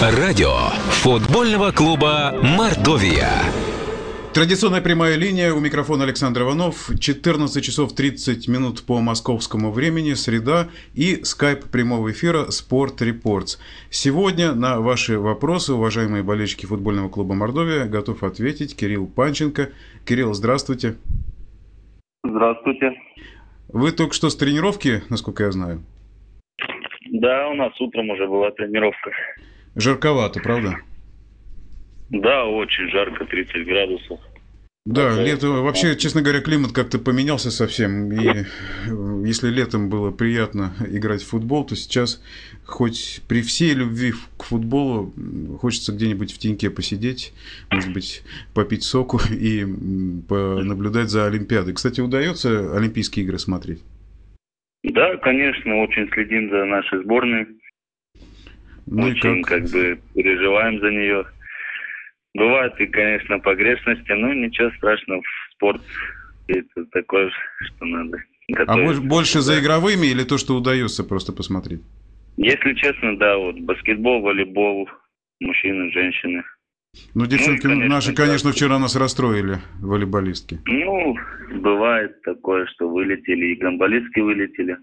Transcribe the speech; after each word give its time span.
Радио 0.00 0.54
футбольного 1.02 1.72
клуба 1.72 2.32
«Мордовия». 2.40 3.32
Традиционная 4.32 4.80
прямая 4.80 5.16
линия. 5.16 5.52
У 5.52 5.58
микрофона 5.58 6.04
Александр 6.04 6.42
Иванов. 6.42 6.88
14 7.00 7.64
часов 7.64 7.96
30 7.96 8.46
минут 8.46 8.86
по 8.86 9.00
московскому 9.00 9.72
времени, 9.72 10.12
среда 10.12 10.68
и 10.94 11.24
скайп 11.24 11.64
прямого 11.72 12.12
эфира 12.12 12.44
«Спорт 12.52 13.02
Репортс». 13.02 13.58
Сегодня 13.90 14.52
на 14.54 14.80
ваши 14.80 15.18
вопросы, 15.18 15.72
уважаемые 15.72 16.22
болельщики 16.22 16.64
футбольного 16.64 17.08
клуба 17.08 17.34
«Мордовия», 17.34 17.86
готов 17.86 18.22
ответить 18.22 18.76
Кирилл 18.76 19.08
Панченко. 19.08 19.70
Кирилл, 20.06 20.32
здравствуйте. 20.32 20.94
Здравствуйте. 22.22 22.92
Вы 23.72 23.90
только 23.90 24.14
что 24.14 24.30
с 24.30 24.36
тренировки, 24.36 25.02
насколько 25.10 25.42
я 25.42 25.50
знаю? 25.50 25.82
Да, 27.10 27.48
у 27.48 27.54
нас 27.54 27.72
утром 27.80 28.10
уже 28.10 28.28
была 28.28 28.52
тренировка. 28.52 29.10
Жарковато, 29.74 30.40
правда? 30.40 30.78
Да, 32.10 32.46
очень 32.46 32.88
жарко, 32.90 33.24
30 33.24 33.66
градусов. 33.66 34.20
Да, 34.88 35.10
это... 35.10 35.22
лето, 35.22 35.48
вообще, 35.48 35.96
честно 35.96 36.22
говоря, 36.22 36.40
климат 36.40 36.72
как-то 36.72 36.98
поменялся 36.98 37.50
совсем. 37.50 38.10
И 38.10 38.46
если 39.26 39.50
летом 39.50 39.90
было 39.90 40.10
приятно 40.10 40.72
играть 40.90 41.22
в 41.22 41.28
футбол, 41.28 41.66
то 41.66 41.76
сейчас, 41.76 42.22
хоть 42.64 43.20
при 43.28 43.42
всей 43.42 43.74
любви 43.74 44.12
к 44.38 44.44
футболу, 44.44 45.12
хочется 45.60 45.92
где-нибудь 45.92 46.32
в 46.32 46.38
теньке 46.38 46.70
посидеть, 46.70 47.34
может 47.70 47.92
быть, 47.92 48.22
попить 48.54 48.82
соку 48.82 49.20
и 49.30 49.66
понаблюдать 50.26 51.10
за 51.10 51.26
Олимпиадой. 51.26 51.74
Кстати, 51.74 52.00
удается 52.00 52.74
Олимпийские 52.74 53.26
игры 53.26 53.38
смотреть? 53.38 53.82
Да, 54.84 55.18
конечно, 55.18 55.82
очень 55.82 56.08
следим 56.14 56.48
за 56.48 56.64
нашей 56.64 57.02
сборной. 57.02 57.46
Ну 58.90 59.06
Очень 59.06 59.42
как? 59.42 59.62
как 59.62 59.70
бы 59.70 59.98
переживаем 60.14 60.80
за 60.80 60.90
нее. 60.90 61.26
Бывают 62.34 62.78
и, 62.80 62.86
конечно, 62.86 63.38
погрешности, 63.38 64.12
но 64.12 64.32
ничего 64.32 64.70
страшного 64.76 65.22
спорт. 65.52 65.82
Это 66.46 66.84
такое, 66.92 67.30
что 67.66 67.84
надо. 67.84 68.18
А 68.66 68.76
больше, 68.76 69.00
больше 69.02 69.40
за 69.40 69.60
игровыми 69.60 70.06
или 70.06 70.24
то, 70.24 70.38
что 70.38 70.54
удается 70.54 71.04
просто 71.04 71.32
посмотреть? 71.32 71.82
Если 72.36 72.74
честно, 72.74 73.16
да, 73.18 73.36
вот 73.36 73.58
баскетбол, 73.60 74.22
волейбол, 74.22 74.88
мужчины, 75.40 75.90
женщины. 75.90 76.42
Ну, 77.14 77.26
девчонки 77.26 77.66
ну, 77.66 77.72
конечно, 77.74 77.94
наши, 77.94 78.14
конечно, 78.14 78.50
да. 78.50 78.54
вчера 78.54 78.78
нас 78.78 78.96
расстроили, 78.96 79.58
волейболистки. 79.80 80.60
Ну, 80.64 81.16
бывает 81.60 82.22
такое, 82.22 82.66
что 82.66 82.88
вылетели, 82.88 83.52
и 83.52 83.56
гамболистки 83.56 84.20
вылетели. 84.20 84.76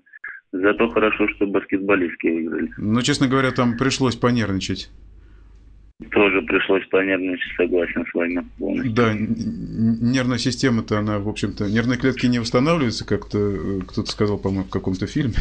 Зато 0.62 0.90
хорошо, 0.90 1.28
что 1.36 1.48
баскетболистки 1.48 2.28
выиграли. 2.28 2.72
Ну, 2.78 3.02
честно 3.02 3.28
говоря, 3.28 3.52
там 3.52 3.76
пришлось 3.78 4.16
понервничать. 4.16 4.90
Тоже 6.12 6.42
пришлось 6.44 6.86
понервничать, 6.88 7.52
согласен 7.58 8.06
с 8.06 8.14
вами 8.14 8.46
полностью. 8.58 8.94
Да, 8.94 9.14
нервная 9.14 10.38
система-то, 10.38 11.00
она, 11.00 11.20
в 11.20 11.28
общем-то, 11.28 11.70
нервные 11.70 11.98
клетки 11.98 12.28
не 12.28 12.40
восстанавливаются, 12.40 13.06
как-то 13.06 13.38
э, 13.38 13.80
кто-то 13.88 14.10
сказал, 14.10 14.38
по-моему, 14.38 14.66
в 14.66 14.70
каком-то 14.70 15.08
фильме. 15.08 15.36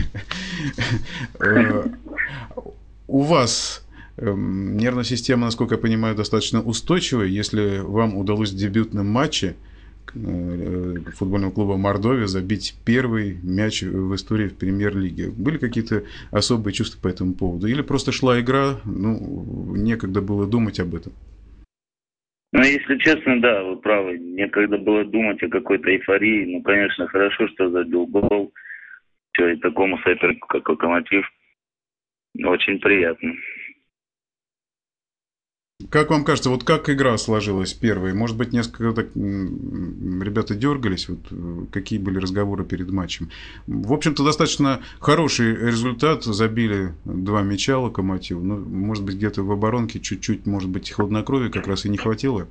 Э, 1.41 1.85
у 3.07 3.23
вас 3.23 3.87
эм, 4.17 4.77
нервная 4.77 5.05
система, 5.05 5.45
насколько 5.47 5.75
я 5.75 5.81
понимаю, 5.81 6.17
достаточно 6.17 6.61
устойчивая. 6.61 7.27
Если 7.27 7.79
вам 7.79 8.17
удалось 8.17 8.51
в 8.51 8.57
дебютном 8.57 9.07
матче 9.07 9.55
футбольного 10.13 11.51
клуба 11.51 11.77
Мордовия 11.77 12.27
забить 12.27 12.75
первый 12.85 13.39
мяч 13.43 13.83
в 13.83 14.15
истории 14.15 14.49
в 14.49 14.57
премьер-лиге. 14.57 15.31
Были 15.31 15.59
какие-то 15.59 16.05
особые 16.31 16.73
чувства 16.75 17.01
по 17.01 17.09
этому 17.09 17.35
поводу? 17.35 17.67
Или 17.67 17.83
просто 17.83 18.13
шла 18.13 18.41
игра, 18.41 18.81
ну, 18.85 19.75
некогда 19.77 20.21
было 20.21 20.47
думать 20.47 20.81
об 20.81 20.95
этом? 20.95 21.13
Ну, 22.53 22.63
если 22.63 22.97
честно, 22.99 23.41
да, 23.41 23.65
вы 23.65 23.77
правы. 23.77 24.17
Некогда 24.19 24.79
было 24.79 25.05
думать 25.05 25.43
о 25.43 25.49
какой-то 25.49 25.91
эйфории. 25.91 26.55
Ну, 26.55 26.63
конечно, 26.63 27.09
хорошо, 27.09 27.49
что 27.49 27.71
забил 27.71 28.07
гол. 28.07 28.53
Все, 29.33 29.49
и 29.49 29.57
такому 29.57 29.99
сопернику, 29.99 30.47
как 30.47 30.69
Локомотив, 30.69 31.27
очень 32.45 32.79
приятно. 32.79 33.33
Как 35.95 36.11
вам 36.11 36.25
кажется, 36.25 36.51
вот 36.51 36.65
как 36.65 36.91
игра 36.91 37.17
сложилась 37.17 37.73
первой? 37.73 38.15
Может 38.15 38.37
быть, 38.37 38.53
несколько 38.53 38.93
так, 38.93 39.15
ребята 39.15 40.57
дергались? 40.57 41.09
Вот, 41.09 41.21
э, 41.31 41.67
какие 41.71 42.01
были 42.01 42.19
разговоры 42.19 42.65
перед 42.65 42.91
матчем? 42.91 43.29
В 43.69 43.93
общем-то, 43.93 44.25
достаточно 44.25 44.81
хороший 44.99 45.55
результат. 45.55 46.25
Забили 46.25 46.95
два 47.05 47.43
мяча 47.43 47.79
Локомотив. 47.79 48.43
Ну, 48.43 48.57
может 48.57 49.05
быть, 49.05 49.15
где-то 49.15 49.45
в 49.45 49.53
оборонке 49.53 50.01
чуть-чуть, 50.01 50.47
может 50.47 50.69
быть, 50.69 50.91
хладнокровия 50.91 51.49
как 51.49 51.69
раз 51.69 51.87
и 51.87 51.89
не 51.89 51.97
хватило? 51.97 52.49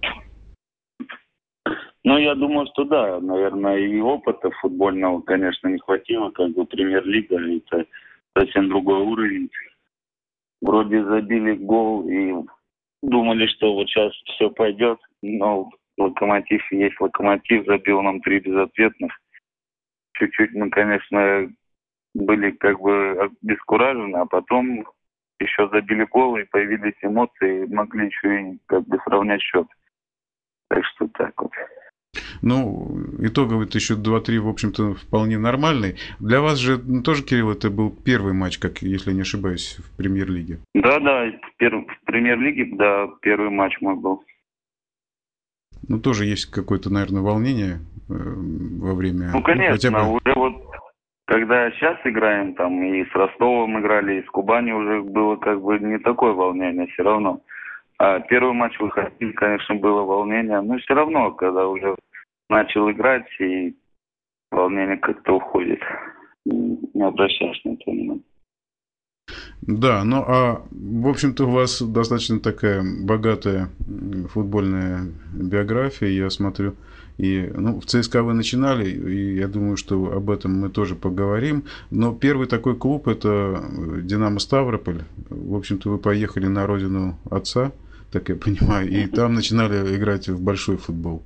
Ну, 2.05 2.17
я 2.17 2.35
думаю, 2.35 2.67
что 2.71 2.85
да. 2.85 3.19
Наверное, 3.19 3.77
и 3.77 3.99
опыта 3.99 4.51
футбольного, 4.61 5.19
конечно, 5.19 5.67
не 5.67 5.79
хватило. 5.79 6.29
Как 6.29 6.51
бы 6.51 6.65
премьер-лига– 6.65 7.35
это 7.67 7.85
совсем 8.37 8.69
другой 8.69 9.01
уровень. 9.01 9.49
Вроде 10.61 11.03
забили 11.03 11.55
гол 11.55 12.07
и 12.07 12.31
думали, 13.03 13.47
что 13.47 13.73
вот 13.73 13.87
сейчас 13.87 14.13
все 14.25 14.49
пойдет, 14.49 14.99
но 15.21 15.69
локомотив 15.97 16.63
есть 16.71 16.99
локомотив, 16.99 17.65
забил 17.65 18.01
нам 18.01 18.21
три 18.21 18.39
безответных. 18.39 19.11
Чуть-чуть 20.13 20.53
мы, 20.53 20.69
конечно, 20.69 21.49
были 22.13 22.51
как 22.51 22.79
бы 22.79 23.31
обескуражены, 23.41 24.17
а 24.17 24.25
потом 24.25 24.85
еще 25.39 25.67
забили 25.69 26.05
гол 26.05 26.37
и 26.37 26.45
появились 26.45 26.95
эмоции, 27.01 27.63
и 27.65 27.73
могли 27.73 28.07
еще 28.07 28.41
и 28.41 28.59
как 28.67 28.87
бы 28.87 28.97
сравнять 29.03 29.41
счет. 29.41 29.67
Так 30.69 30.85
что 30.85 31.07
так 31.09 31.39
вот. 31.41 31.51
Ну, 32.41 32.97
итоговый 33.19 33.67
еще 33.73 33.95
2-3, 33.95 34.39
в 34.39 34.49
общем-то, 34.49 34.95
вполне 34.95 35.37
нормальный. 35.37 35.95
Для 36.19 36.41
вас 36.41 36.57
же 36.57 36.77
ну, 36.77 37.01
тоже, 37.01 37.23
Кирилл, 37.23 37.51
это 37.51 37.69
был 37.69 37.89
первый 37.89 38.33
матч, 38.33 38.59
как 38.59 38.81
если 38.81 39.13
не 39.13 39.21
ошибаюсь, 39.21 39.77
в 39.79 39.97
премьер-лиге. 39.97 40.59
Да, 40.75 40.99
да, 40.99 41.25
в, 41.25 41.57
в 41.57 42.05
премьер-лиге, 42.05 42.75
да, 42.75 43.07
первый 43.21 43.49
матч 43.49 43.79
мой 43.81 43.95
был. 43.95 44.23
Ну, 45.87 45.99
тоже 45.99 46.25
есть 46.25 46.45
какое-то, 46.45 46.91
наверное, 46.91 47.21
волнение 47.21 47.79
э, 48.09 48.13
во 48.13 48.93
время... 48.93 49.31
Ну, 49.33 49.41
конечно, 49.41 49.73
хотя 49.73 49.91
бы... 49.91 50.15
уже 50.15 50.33
вот 50.35 50.63
когда 51.25 51.71
сейчас 51.71 51.97
играем, 52.03 52.53
там 52.55 52.83
и 52.83 53.05
с 53.05 53.15
Ростовом 53.15 53.79
играли, 53.79 54.19
и 54.19 54.23
с 54.23 54.29
Кубани 54.29 54.71
уже 54.71 55.01
было 55.01 55.37
как 55.37 55.61
бы 55.61 55.79
не 55.79 55.97
такое 55.99 56.33
волнение 56.33 56.87
все 56.87 57.03
равно. 57.03 57.41
А 57.99 58.19
первый 58.21 58.53
матч 58.53 58.77
выходил, 58.79 59.33
конечно, 59.35 59.75
было 59.75 60.01
волнение, 60.01 60.61
но 60.61 60.77
все 60.77 60.93
равно, 60.93 61.31
когда 61.31 61.67
уже 61.67 61.95
начал 62.49 62.89
играть, 62.91 63.27
и 63.39 63.75
волнение 64.51 64.97
как-то 64.97 65.33
уходит. 65.33 65.79
Не 66.45 67.05
обращаешь 67.05 67.61
на 67.63 67.73
это 67.73 67.91
внимания. 67.91 68.21
Да, 69.61 70.03
ну 70.03 70.23
а 70.27 70.61
в 70.71 71.07
общем-то 71.07 71.45
у 71.45 71.51
вас 71.51 71.81
достаточно 71.81 72.39
такая 72.39 72.83
богатая 72.83 73.69
футбольная 74.29 75.07
биография, 75.33 76.09
я 76.09 76.29
смотрю. 76.29 76.75
И 77.17 77.51
ну, 77.53 77.79
в 77.79 77.85
ЦСКА 77.85 78.23
вы 78.23 78.33
начинали, 78.33 78.89
и 78.89 79.35
я 79.35 79.47
думаю, 79.47 79.77
что 79.77 80.11
об 80.11 80.29
этом 80.29 80.59
мы 80.59 80.69
тоже 80.69 80.95
поговорим. 80.95 81.63
Но 81.91 82.13
первый 82.13 82.47
такой 82.47 82.75
клуб 82.75 83.07
это 83.07 83.63
Динамо 84.01 84.39
Ставрополь. 84.39 85.01
В 85.29 85.55
общем-то, 85.55 85.89
вы 85.89 85.97
поехали 85.99 86.47
на 86.47 86.65
родину 86.65 87.17
отца, 87.29 87.71
так 88.11 88.29
я 88.29 88.35
понимаю, 88.35 88.89
и 88.89 89.07
там 89.07 89.35
начинали 89.35 89.95
играть 89.95 90.27
в 90.27 90.43
большой 90.43 90.77
футбол. 90.77 91.23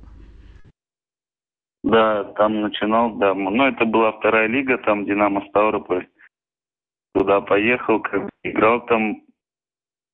Да, 1.84 2.24
там 2.36 2.60
начинал, 2.60 3.14
да. 3.16 3.34
Ну, 3.34 3.64
это 3.64 3.84
была 3.84 4.12
вторая 4.12 4.46
лига, 4.46 4.78
там 4.78 5.06
Динамо 5.06 5.44
Ставрополь. 5.48 6.06
Туда 7.14 7.40
поехал, 7.40 8.02
играл 8.42 8.84
там. 8.86 9.22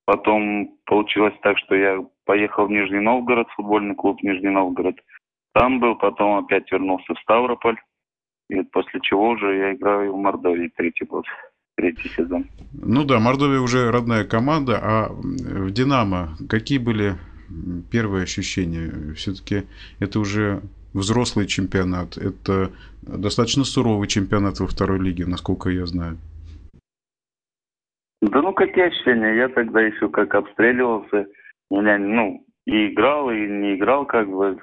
Потом 0.06 0.76
получилось 0.84 1.34
так, 1.42 1.56
что 1.58 1.74
я 1.74 2.04
поехал 2.26 2.66
в 2.66 2.70
Нижний 2.70 3.00
Новгород, 3.00 3.48
футбольный 3.56 3.94
клуб 3.94 4.22
Нижний 4.22 4.50
Новгород. 4.50 4.96
Там 5.54 5.78
был, 5.78 5.94
потом 5.96 6.44
опять 6.44 6.70
вернулся 6.70 7.14
в 7.14 7.20
Ставрополь. 7.20 7.76
И 8.50 8.62
после 8.62 9.00
чего 9.00 9.30
уже 9.30 9.56
я 9.56 9.74
играю 9.74 10.12
в 10.12 10.18
Мордовии 10.18 10.70
третий 10.76 11.06
год, 11.06 11.24
третий 11.76 12.08
сезон. 12.10 12.46
Ну 12.72 13.04
да, 13.04 13.18
Мордовия 13.18 13.60
уже 13.60 13.90
родная 13.90 14.24
команда, 14.24 14.78
а 14.82 15.08
в 15.08 15.70
Динамо 15.70 16.36
какие 16.48 16.78
были 16.78 17.14
первые 17.90 18.24
ощущения? 18.24 19.14
Все-таки 19.14 19.62
это 20.00 20.18
уже 20.20 20.60
взрослый 20.92 21.46
чемпионат. 21.46 22.18
Это 22.18 22.70
достаточно 23.02 23.64
суровый 23.64 24.08
чемпионат 24.08 24.60
во 24.60 24.66
второй 24.66 24.98
лиге, 24.98 25.24
насколько 25.26 25.70
я 25.70 25.86
знаю. 25.86 26.18
Да 28.20 28.42
ну 28.42 28.52
какие 28.52 28.86
ощущения? 28.86 29.36
Я 29.36 29.48
тогда 29.48 29.80
еще 29.80 30.08
как 30.08 30.34
обстреливался. 30.34 31.26
Меня, 31.70 31.98
ну, 31.98 32.44
и 32.66 32.92
играл, 32.92 33.30
и 33.30 33.46
не 33.46 33.76
играл, 33.76 34.04
как 34.04 34.28
бы. 34.28 34.58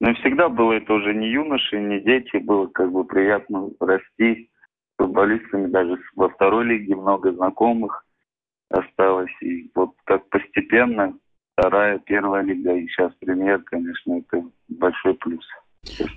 Но 0.00 0.14
всегда 0.14 0.48
было 0.48 0.74
это 0.74 0.92
уже 0.92 1.14
не 1.14 1.28
юноши, 1.30 1.78
не 1.80 2.00
дети. 2.00 2.36
Было 2.36 2.66
как 2.66 2.92
бы 2.92 3.04
приятно 3.04 3.70
расти 3.80 4.50
с 4.94 5.02
футболистами. 5.02 5.68
Даже 5.68 5.98
во 6.14 6.28
второй 6.28 6.64
лиге 6.66 6.96
много 6.96 7.32
знакомых. 7.32 8.04
осталось. 8.70 9.30
И 9.42 9.70
вот 9.74 9.92
как 10.04 10.28
постепенно 10.28 11.14
вторая, 11.56 11.98
первая 12.00 12.42
лига 12.42 12.74
и 12.74 12.86
сейчас 12.88 13.12
премьер, 13.14 13.62
конечно, 13.62 14.18
это 14.18 14.44
большой 14.68 15.14
плюс. 15.14 15.46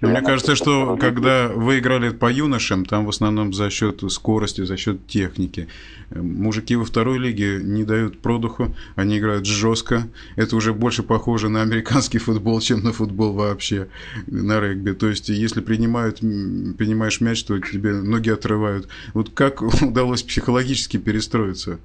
Но 0.02 0.10
мне 0.10 0.22
кажется, 0.22 0.56
что 0.56 0.98
когда 0.98 1.48
вы 1.48 1.80
играли 1.80 2.10
по 2.10 2.32
юношам, 2.32 2.86
там 2.86 3.06
в 3.06 3.10
основном 3.10 3.54
за 3.54 3.70
счет 3.70 4.04
скорости, 4.12 4.66
за 4.66 4.78
счет 4.78 5.08
техники. 5.08 5.68
Мужики 6.12 6.76
во 6.76 6.86
второй 6.86 7.20
лиге 7.20 7.60
не 7.62 7.84
дают 7.84 8.20
продуху, 8.20 8.76
они 8.96 9.20
играют 9.20 9.46
жестко. 9.46 10.08
Это 10.36 10.56
уже 10.56 10.74
больше 10.74 11.04
похоже 11.04 11.50
на 11.50 11.62
американский 11.62 12.18
футбол, 12.20 12.60
чем 12.62 12.84
на 12.84 12.94
футбол 12.94 13.34
вообще, 13.34 13.90
на 14.28 14.60
регби. 14.60 14.92
То 14.92 15.08
есть, 15.08 15.30
если 15.30 15.62
принимают, 15.62 16.20
принимаешь 16.20 17.22
мяч, 17.22 17.44
то 17.44 17.60
тебе 17.60 17.94
ноги 17.94 18.30
отрывают. 18.30 18.88
Вот 19.14 19.30
как 19.30 19.62
удалось 19.82 20.24
психологически 20.24 20.98
перестроиться? 20.98 21.80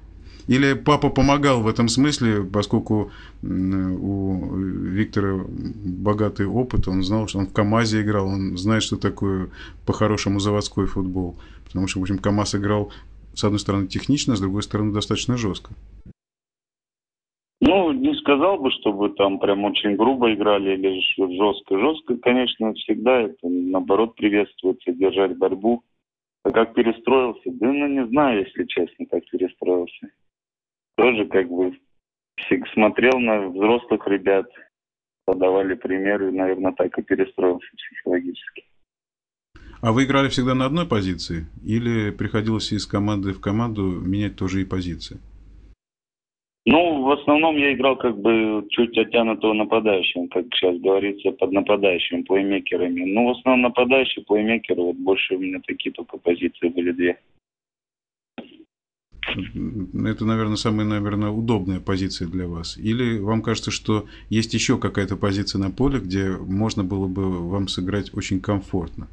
Или 0.47 0.73
папа 0.73 1.09
помогал 1.09 1.61
в 1.61 1.67
этом 1.67 1.87
смысле, 1.87 2.43
поскольку 2.43 3.11
у 3.41 4.55
Виктора 4.55 5.43
богатый 5.47 6.45
опыт, 6.45 6.87
он 6.87 7.01
знал, 7.01 7.27
что 7.27 7.39
он 7.39 7.47
в 7.47 7.53
КАМАЗе 7.53 8.01
играл, 8.01 8.27
он 8.27 8.55
знает, 8.57 8.83
что 8.83 8.97
такое 8.97 9.49
по-хорошему 9.87 10.39
заводской 10.39 10.85
футбол. 10.85 11.35
Потому 11.65 11.87
что, 11.87 11.99
в 11.99 12.03
общем, 12.03 12.19
КАМАЗ 12.19 12.55
играл, 12.55 12.91
с 13.33 13.43
одной 13.43 13.59
стороны, 13.59 13.87
технично, 13.87 14.35
с 14.35 14.39
другой 14.39 14.61
стороны, 14.61 14.93
достаточно 14.93 15.35
жестко. 15.35 15.73
Ну, 17.61 17.91
не 17.93 18.13
сказал 18.15 18.59
бы, 18.59 18.69
чтобы 18.69 19.09
там 19.09 19.39
прям 19.39 19.63
очень 19.63 19.95
грубо 19.95 20.31
играли 20.31 20.75
или 20.75 21.01
жестко. 21.17 21.79
Жестко, 21.79 22.17
конечно, 22.17 22.73
всегда 22.73 23.21
это, 23.21 23.47
наоборот, 23.49 24.15
приветствуется, 24.15 24.91
держать 24.91 25.37
борьбу. 25.37 25.81
А 26.43 26.51
как 26.51 26.75
перестроился? 26.75 27.41
Да, 27.45 27.65
ну, 27.65 27.87
не 27.87 28.05
знаю, 28.09 28.45
если 28.45 28.65
честно, 28.65 29.07
как 29.07 29.27
перестроился 29.31 30.09
тоже 30.95 31.25
как 31.25 31.49
бы 31.49 31.77
смотрел 32.73 33.19
на 33.19 33.49
взрослых 33.49 34.07
ребят, 34.07 34.47
подавали 35.25 35.75
примеры, 35.75 36.31
наверное, 36.31 36.73
так 36.73 36.97
и 36.97 37.03
перестроился 37.03 37.67
психологически. 37.77 38.65
А 39.81 39.91
вы 39.91 40.05
играли 40.05 40.29
всегда 40.29 40.55
на 40.55 40.65
одной 40.65 40.87
позиции? 40.87 41.45
Или 41.63 42.11
приходилось 42.11 42.71
из 42.71 42.85
команды 42.85 43.33
в 43.33 43.41
команду 43.41 43.81
менять 43.83 44.35
тоже 44.35 44.61
и 44.61 44.65
позиции? 44.65 45.19
Ну, 46.67 47.03
в 47.03 47.11
основном 47.11 47.57
я 47.57 47.73
играл 47.73 47.95
как 47.95 48.17
бы 48.17 48.65
чуть 48.69 48.97
оттянутого 48.97 49.53
нападающим, 49.53 50.27
как 50.29 50.45
сейчас 50.51 50.79
говорится, 50.79 51.29
под 51.31 51.51
нападающим, 51.51 52.23
плеймейкерами. 52.23 53.03
Ну, 53.03 53.27
в 53.27 53.37
основном 53.37 53.61
нападающий, 53.61 54.23
плеймейкер, 54.23 54.75
вот 54.75 54.95
больше 54.95 55.35
у 55.35 55.39
меня 55.39 55.59
такие 55.65 55.91
только 55.91 56.17
позиции 56.17 56.69
были 56.69 56.91
две. 56.91 57.19
Это, 59.27 60.25
наверное, 60.25 60.55
самая, 60.55 60.85
наверное, 60.85 61.29
удобная 61.29 61.79
позиция 61.79 62.27
для 62.27 62.47
вас. 62.47 62.77
Или 62.77 63.19
вам 63.19 63.41
кажется, 63.41 63.71
что 63.71 64.05
есть 64.29 64.53
еще 64.53 64.77
какая-то 64.77 65.17
позиция 65.17 65.59
на 65.59 65.71
поле, 65.71 65.99
где 65.99 66.29
можно 66.29 66.83
было 66.83 67.07
бы 67.07 67.49
вам 67.49 67.67
сыграть 67.67 68.13
очень 68.13 68.39
комфортно? 68.39 69.07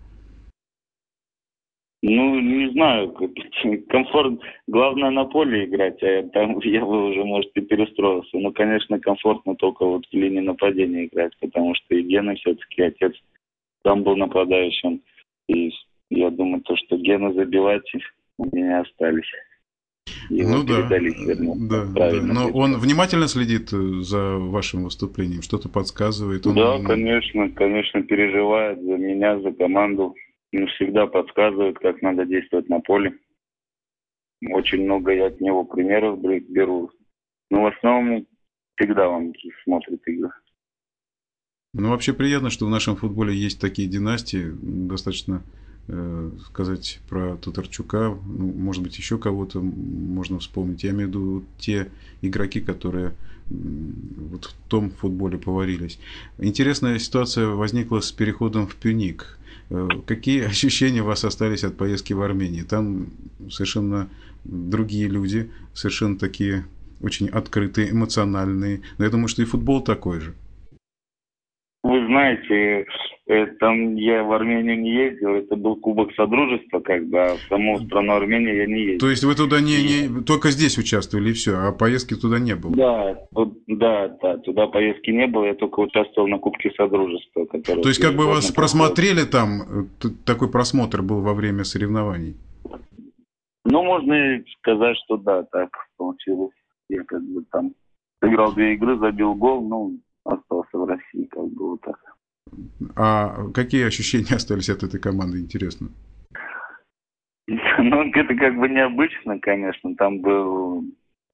Ну, 2.05 2.41
не 2.41 2.71
знаю, 2.73 3.15
комфорт, 3.89 4.41
главное 4.67 5.11
на 5.11 5.25
поле 5.25 5.67
играть, 5.67 6.03
а 6.03 6.25
там 6.33 6.59
я 6.65 6.85
бы 6.85 7.11
уже, 7.11 7.25
может, 7.25 7.51
и 7.57 7.61
перестроился. 7.61 8.37
Но, 8.39 8.51
конечно, 8.51 8.99
комфортно 8.99 9.55
только 9.55 9.87
вот 9.87 10.05
в 10.07 10.13
линии 10.13 10.41
нападения 10.41 11.07
играть, 11.07 11.33
потому 11.41 11.75
что 11.75 11.95
и 11.95 12.03
Гена 12.03 12.35
все-таки 12.35 12.83
отец 12.83 13.15
там 13.83 14.03
был 14.03 14.17
нападающим. 14.17 15.01
И 15.49 15.71
я 16.11 16.31
думаю, 16.31 16.63
то, 16.63 16.77
что 16.77 16.97
Гена 16.97 17.33
забивать 17.33 17.91
у 18.39 18.45
меня 18.55 18.81
остались. 18.81 19.31
Его 20.29 20.49
ну 20.51 20.65
да, 20.65 20.89
да, 20.89 22.11
да. 22.11 22.23
Но 22.23 22.49
он 22.51 22.79
внимательно 22.79 23.29
следит 23.29 23.73
э, 23.73 23.77
за 24.03 24.37
вашим 24.39 24.85
выступлением, 24.85 25.43
что-то 25.43 25.69
подсказывает. 25.69 26.47
Он... 26.47 26.55
Да, 26.55 26.79
конечно, 26.83 27.51
конечно, 27.51 28.03
переживает 28.03 28.81
за 28.81 28.97
меня, 28.97 29.41
за 29.41 29.53
команду. 29.53 30.15
Он 30.55 30.67
всегда 30.69 31.07
подсказывает, 31.07 31.79
как 31.79 32.03
надо 32.03 32.27
действовать 32.27 32.69
на 32.69 32.81
поле. 32.81 33.15
Очень 34.51 34.85
много 34.85 35.13
я 35.13 35.27
от 35.27 35.41
него 35.41 35.65
примеров 35.65 36.21
беру. 36.21 36.91
Но 37.51 37.63
в 37.63 37.67
основном 37.67 38.27
всегда 38.77 39.09
он 39.09 39.33
смотрит 39.65 40.01
игры. 40.07 40.31
Ну, 41.75 41.91
вообще 41.91 42.13
приятно, 42.13 42.51
что 42.51 42.67
в 42.67 42.71
нашем 42.71 42.97
футболе 42.97 43.35
есть 43.35 43.61
такие 43.61 43.89
династии, 43.89 44.51
достаточно 44.61 45.43
Э, 45.43 45.72
сказать 46.47 47.01
про 47.09 47.37
Татарчука, 47.37 48.17
ну, 48.25 48.53
может 48.53 48.83
быть, 48.83 48.97
еще 48.99 49.19
кого-то 49.19 49.61
можно 49.61 50.39
вспомнить. 50.39 50.85
Я 50.85 50.91
имею 50.91 51.09
в 51.09 51.11
виду 51.11 51.45
те 51.59 51.91
игроки, 52.23 52.61
которые 52.61 53.15
вот 53.51 54.47
в 54.47 54.69
том 54.69 54.91
футболе 54.91 55.39
поварились. 55.39 55.99
Интересная 56.39 56.99
ситуация 56.99 57.49
возникла 57.49 58.01
с 58.01 58.13
переходом 58.13 58.67
в 58.67 58.77
Пюник. 58.77 59.39
Э, 59.71 59.89
какие 60.07 60.43
ощущения 60.47 61.03
у 61.03 61.07
вас 61.07 61.25
остались 61.25 61.65
от 61.65 61.77
поездки 61.77 62.13
в 62.13 62.23
Армению? 62.23 62.65
Там 62.65 63.09
совершенно 63.51 64.09
другие 64.45 65.09
люди, 65.09 65.51
совершенно 65.75 66.19
такие 66.19 66.65
очень 67.01 67.29
открытые, 67.29 67.91
эмоциональные. 67.91 68.83
Но 68.99 69.05
я 69.05 69.11
думаю, 69.11 69.29
что 69.29 69.43
и 69.43 69.45
футбол 69.45 69.83
такой 69.83 70.21
же. 70.21 70.35
Вы 71.83 72.07
знаете, 72.07 72.87
Э, 73.33 73.47
там 73.61 73.95
я 73.95 74.25
в 74.25 74.33
Армению 74.33 74.81
не 74.81 74.93
ездил, 74.93 75.31
это 75.31 75.55
был 75.55 75.77
Кубок 75.77 76.13
Содружества, 76.15 76.81
как 76.81 77.07
бы, 77.07 77.19
а 77.21 77.37
в 77.37 77.41
саму 77.49 77.79
страну 77.79 78.15
Армении 78.15 78.55
я 78.55 78.67
не 78.67 78.81
ездил. 78.81 78.99
То 78.99 79.11
есть 79.11 79.23
вы 79.23 79.37
туда 79.37 79.61
не, 79.61 80.09
не 80.09 80.23
только 80.25 80.51
здесь 80.51 80.77
участвовали 80.77 81.31
и 81.31 81.33
все, 81.33 81.53
а 81.57 81.73
поездки 81.73 82.15
туда 82.15 82.41
не 82.41 82.57
было? 82.57 82.75
Да, 82.75 83.19
да, 83.69 84.09
да, 84.21 84.39
туда 84.39 84.67
поездки 84.67 85.11
не 85.11 85.29
было, 85.29 85.45
я 85.45 85.55
только 85.55 85.81
участвовал 85.81 86.27
на 86.27 86.39
Кубке 86.39 86.73
Содружества. 86.77 87.47
То 87.47 87.89
есть 87.89 88.01
как 88.01 88.17
бы 88.17 88.27
вас 88.27 88.51
просмотрели 88.51 89.23
там, 89.25 89.89
такой 90.27 90.51
просмотр 90.51 91.01
был 91.03 91.21
во 91.21 91.35
время 91.35 91.63
соревнований? 91.63 92.35
Ну, 93.65 93.85
можно 93.85 94.43
сказать, 94.59 94.97
что 95.05 95.17
да, 95.17 95.45
так 95.45 95.71
получилось. 95.97 96.51
Я 96.89 97.05
как 97.05 97.23
бы 97.23 97.45
там 97.53 97.73
сыграл 98.21 98.53
две 98.53 98.75
игры, 98.75 98.99
забил 98.99 99.35
гол, 99.35 99.67
ну, 99.67 99.97
остался 100.25 100.77
в 100.77 100.85
России, 100.85 101.27
как 101.31 101.45
бы 101.45 101.71
вот 101.71 101.81
так. 101.83 101.97
А 102.97 103.51
какие 103.53 103.87
ощущения 103.87 104.35
остались 104.37 104.71
от 104.71 104.83
этой 104.83 105.01
команды, 105.01 105.41
интересно? 105.41 105.89
Ну, 107.47 108.11
это 108.13 108.35
как 108.35 108.57
бы 108.57 108.69
необычно, 108.69 109.39
конечно. 109.41 109.95
Там 109.97 110.21
был 110.21 110.85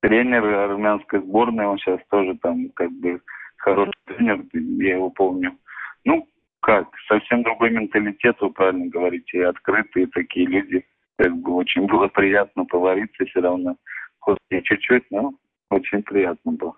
тренер 0.01 0.45
армянской 0.45 1.21
сборной, 1.21 1.67
он 1.67 1.79
сейчас 1.79 2.01
тоже 2.11 2.37
там 2.41 2.71
как 2.71 2.91
бы 2.93 3.21
хороший 3.59 3.93
тренер, 4.07 4.45
я 4.53 4.97
его 4.97 5.11
помню. 5.11 5.57
Ну, 6.05 6.27
как, 6.61 6.89
совсем 7.07 7.43
другой 7.43 7.71
менталитет, 7.71 8.37
вы 8.41 8.51
правильно 8.51 8.87
говорите, 8.87 9.39
и 9.39 9.43
открытые 9.43 10.07
такие 10.09 10.47
люди. 10.47 10.85
Как 11.19 11.37
бы 11.37 11.55
очень 11.55 11.87
было 11.87 12.09
приятно 12.09 12.65
повариться 12.65 13.25
все 13.27 13.41
равно. 13.41 13.77
Хоть 14.21 14.39
и 14.51 14.63
чуть-чуть, 14.63 15.05
но 15.11 15.35
очень 15.71 16.03
приятно 16.03 16.53
было. 16.53 16.77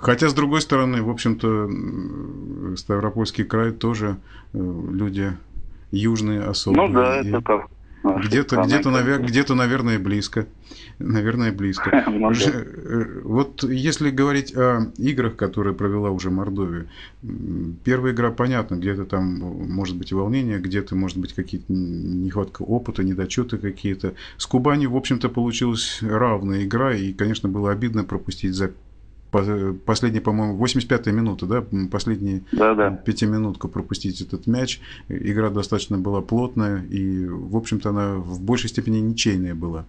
Хотя, 0.00 0.28
с 0.28 0.34
другой 0.34 0.60
стороны, 0.60 1.02
в 1.02 1.10
общем-то, 1.10 2.76
Ставропольский 2.76 3.44
край 3.44 3.72
тоже 3.72 4.16
э, 4.52 4.58
люди 4.58 5.32
южные 5.90 6.42
особые. 6.42 6.88
Ну 6.88 6.94
да, 6.94 7.16
это 7.16 7.40
как. 7.42 7.66
Где-то, 8.14 8.62
где-то, 8.62 8.90
навер... 8.90 9.20
где-то, 9.22 9.54
наверное, 9.54 9.98
близко. 9.98 10.46
Наверное, 10.98 11.52
близко. 11.52 11.90
Э, 12.86 13.20
вот 13.24 13.64
если 13.64 14.10
говорить 14.10 14.54
о 14.54 14.92
играх, 14.96 15.36
которые 15.36 15.74
провела 15.74 16.10
уже 16.10 16.30
Мордовия, 16.30 16.86
первая 17.84 18.12
игра, 18.12 18.30
понятно, 18.30 18.76
где-то 18.76 19.04
там 19.04 19.38
может 19.38 19.96
быть 19.96 20.12
волнение, 20.12 20.58
где-то 20.58 20.94
может 20.94 21.18
быть 21.18 21.32
какие-то 21.32 21.72
нехватка 21.72 22.62
опыта, 22.62 23.02
недочеты 23.02 23.58
какие-то. 23.58 24.14
С 24.36 24.46
Кубани, 24.46 24.86
в 24.86 24.96
общем-то, 24.96 25.28
получилась 25.28 25.98
равная 26.02 26.64
игра, 26.64 26.94
и, 26.94 27.12
конечно, 27.12 27.48
было 27.48 27.72
обидно 27.72 28.04
пропустить 28.04 28.54
за 28.54 28.72
последняя, 29.86 30.20
по-моему, 30.20 30.62
85-я 30.62 31.12
минута, 31.12 31.46
да, 31.46 31.64
последние 31.90 32.42
да, 32.52 32.74
да. 32.74 32.90
пятиминутку 32.90 33.68
пропустить 33.68 34.20
этот 34.20 34.46
мяч. 34.46 34.80
Игра 35.08 35.50
достаточно 35.50 35.98
была 35.98 36.22
плотная, 36.22 36.82
и, 36.84 37.26
в 37.26 37.56
общем-то, 37.56 37.90
она 37.90 38.16
в 38.16 38.44
большей 38.44 38.68
степени 38.68 38.98
ничейная 38.98 39.54
была. 39.54 39.84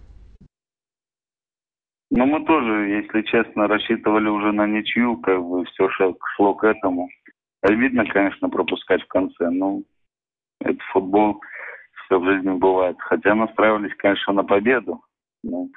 Ну, 2.10 2.24
мы 2.24 2.44
тоже, 2.46 2.88
если 2.88 3.22
честно, 3.22 3.68
рассчитывали 3.68 4.28
уже 4.28 4.52
на 4.52 4.66
ничью, 4.66 5.18
как 5.18 5.42
бы 5.42 5.64
все 5.66 5.88
шло 6.36 6.54
к 6.54 6.64
этому. 6.64 7.08
Обидно, 7.60 8.06
конечно, 8.06 8.48
пропускать 8.48 9.02
в 9.02 9.08
конце, 9.08 9.50
но 9.50 9.82
это 10.60 10.78
футбол, 10.92 11.40
все 12.04 12.18
в 12.18 12.24
жизни 12.24 12.52
бывает. 12.58 12.96
Хотя 13.00 13.34
настраивались, 13.34 13.94
конечно, 13.98 14.32
на 14.32 14.42
победу. 14.42 15.02
Но 15.42 15.68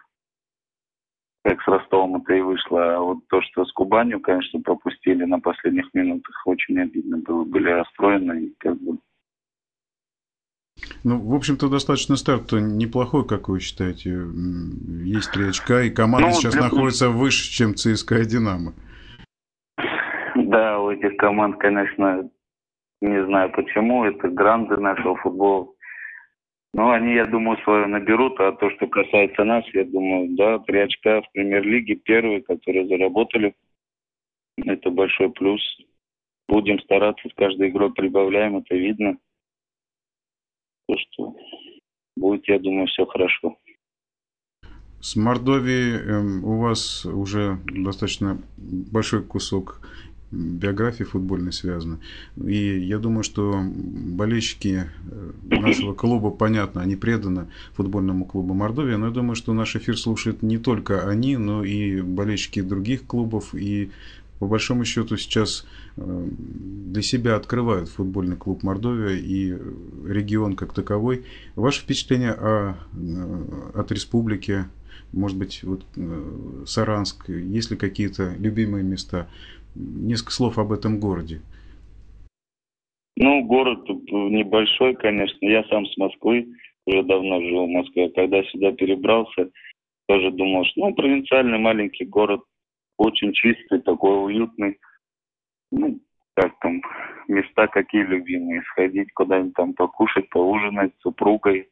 как 1.43 1.61
с 1.61 1.67
Ростовом 1.67 2.17
это 2.17 2.33
и 2.33 2.41
вышло. 2.41 2.95
А 2.95 2.99
вот 2.99 3.19
то, 3.27 3.41
что 3.41 3.65
с 3.65 3.71
Кубанью, 3.73 4.19
конечно, 4.19 4.61
пропустили 4.61 5.23
на 5.25 5.39
последних 5.39 5.93
минутах, 5.93 6.35
очень 6.45 6.79
обидно 6.79 7.17
было. 7.17 7.43
Были 7.43 7.69
расстроены 7.69 8.45
и 8.45 8.55
как 8.59 8.79
бы... 8.79 8.97
Ну, 11.03 11.19
в 11.19 11.33
общем-то, 11.35 11.69
достаточно 11.69 12.15
старт 12.15 12.51
неплохой, 12.51 13.27
как 13.27 13.49
вы 13.49 13.59
считаете. 13.59 14.09
Есть 15.03 15.31
три 15.31 15.49
очка, 15.49 15.81
и 15.81 15.89
команда 15.89 16.29
ну, 16.29 16.33
сейчас 16.33 16.53
для... 16.53 16.63
находится 16.63 17.09
выше, 17.09 17.51
чем 17.51 17.75
ЦСКА 17.75 18.19
и 18.19 18.25
Динамо. 18.25 18.73
Да, 20.35 20.79
у 20.79 20.91
этих 20.91 21.17
команд, 21.17 21.57
конечно, 21.57 22.29
не 23.01 23.25
знаю 23.25 23.51
почему, 23.51 24.05
это 24.05 24.29
гранды 24.29 24.77
нашего 24.77 25.15
футбола. 25.17 25.67
Ну, 26.73 26.89
они, 26.89 27.15
я 27.15 27.25
думаю, 27.25 27.57
свое 27.63 27.85
наберут, 27.85 28.39
а 28.39 28.53
то, 28.53 28.69
что 28.71 28.87
касается 28.87 29.43
нас, 29.43 29.65
я 29.73 29.83
думаю, 29.83 30.35
да, 30.35 30.59
три 30.59 30.79
очка 30.79 31.21
в 31.21 31.31
премьер-лиге, 31.33 31.95
первые, 31.95 32.41
которые 32.41 32.87
заработали, 32.87 33.55
это 34.57 34.89
большой 34.89 35.31
плюс. 35.31 35.61
Будем 36.47 36.79
стараться, 36.79 37.27
с 37.27 37.33
каждой 37.33 37.69
игрой 37.69 37.93
прибавляем, 37.93 38.57
это 38.57 38.75
видно. 38.75 39.17
То, 40.87 40.97
что 40.97 41.35
будет, 42.15 42.47
я 42.47 42.59
думаю, 42.59 42.87
все 42.87 43.05
хорошо. 43.05 43.57
С 45.01 45.15
Мордовией 45.15 45.97
э, 45.97 46.21
у 46.45 46.59
вас 46.59 47.05
уже 47.05 47.57
достаточно 47.65 48.39
большой 48.57 49.23
кусок 49.23 49.81
биографии 50.31 51.03
футбольной 51.03 51.51
связаны. 51.51 51.99
И 52.43 52.79
я 52.79 52.99
думаю, 52.99 53.23
что 53.23 53.61
болельщики 53.63 54.89
э, 55.11 55.31
нашего 55.43 55.93
клуба, 55.93 56.31
понятно, 56.31 56.81
они 56.81 56.95
преданы 56.95 57.47
футбольному 57.73 58.25
клубу 58.25 58.53
Мордовия, 58.53 58.97
но 58.97 59.07
я 59.07 59.11
думаю, 59.11 59.35
что 59.35 59.53
наш 59.53 59.75
эфир 59.75 59.97
слушают 59.97 60.41
не 60.41 60.57
только 60.57 61.07
они, 61.07 61.37
но 61.37 61.63
и 61.63 62.01
болельщики 62.01 62.61
других 62.61 63.05
клубов. 63.05 63.53
И 63.53 63.91
по 64.39 64.47
большому 64.47 64.85
счету 64.85 65.17
сейчас 65.17 65.65
э, 65.97 66.29
для 66.37 67.01
себя 67.01 67.35
открывают 67.35 67.89
футбольный 67.89 68.37
клуб 68.37 68.63
Мордовия 68.63 69.17
и 69.17 69.57
регион 70.07 70.55
как 70.55 70.73
таковой. 70.73 71.25
Ваше 71.55 71.81
впечатление 71.81 72.31
о, 72.31 72.75
э, 72.93 73.71
от 73.75 73.91
республики, 73.91 74.65
может 75.11 75.37
быть, 75.37 75.61
вот 75.63 75.83
Саранск, 76.65 77.27
есть 77.27 77.69
ли 77.69 77.75
какие-то 77.75 78.33
любимые 78.39 78.81
места? 78.81 79.27
Несколько 79.75 80.31
слов 80.31 80.57
об 80.57 80.71
этом 80.71 80.99
городе. 80.99 81.41
Ну, 83.17 83.43
город 83.43 83.87
небольшой, 83.87 84.95
конечно. 84.95 85.45
Я 85.45 85.63
сам 85.65 85.85
с 85.85 85.97
Москвы, 85.97 86.47
уже 86.85 87.03
давно 87.03 87.41
живу 87.41 87.67
в 87.67 87.69
Москве. 87.69 88.09
Когда 88.09 88.43
сюда 88.43 88.71
перебрался, 88.71 89.51
тоже 90.07 90.31
думал, 90.31 90.65
что 90.65 90.87
ну, 90.87 90.95
провинциальный 90.95 91.59
маленький 91.59 92.05
город, 92.05 92.41
очень 92.97 93.33
чистый, 93.33 93.81
такой 93.81 94.25
уютный. 94.25 94.79
Ну, 95.71 95.99
как 96.35 96.57
там, 96.59 96.81
места 97.27 97.67
какие 97.67 98.03
любимые. 98.03 98.63
Сходить 98.71 99.11
куда-нибудь 99.13 99.53
там 99.53 99.73
покушать, 99.73 100.29
поужинать 100.29 100.93
с 100.97 101.01
супругой, 101.01 101.69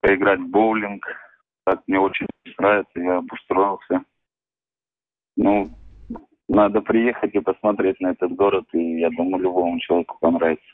поиграть 0.00 0.40
в 0.40 0.48
боулинг. 0.48 1.04
Так 1.64 1.82
мне 1.86 1.98
очень 1.98 2.26
нравится, 2.58 3.00
я 3.00 3.18
обустроился. 3.18 4.04
Ну, 5.36 5.70
надо 6.48 6.80
приехать 6.80 7.34
и 7.34 7.40
посмотреть 7.40 8.00
на 8.00 8.12
этот 8.12 8.32
город, 8.32 8.64
и 8.72 9.00
я 9.00 9.10
думаю, 9.10 9.42
любому 9.42 9.78
человеку 9.80 10.16
понравится. 10.20 10.64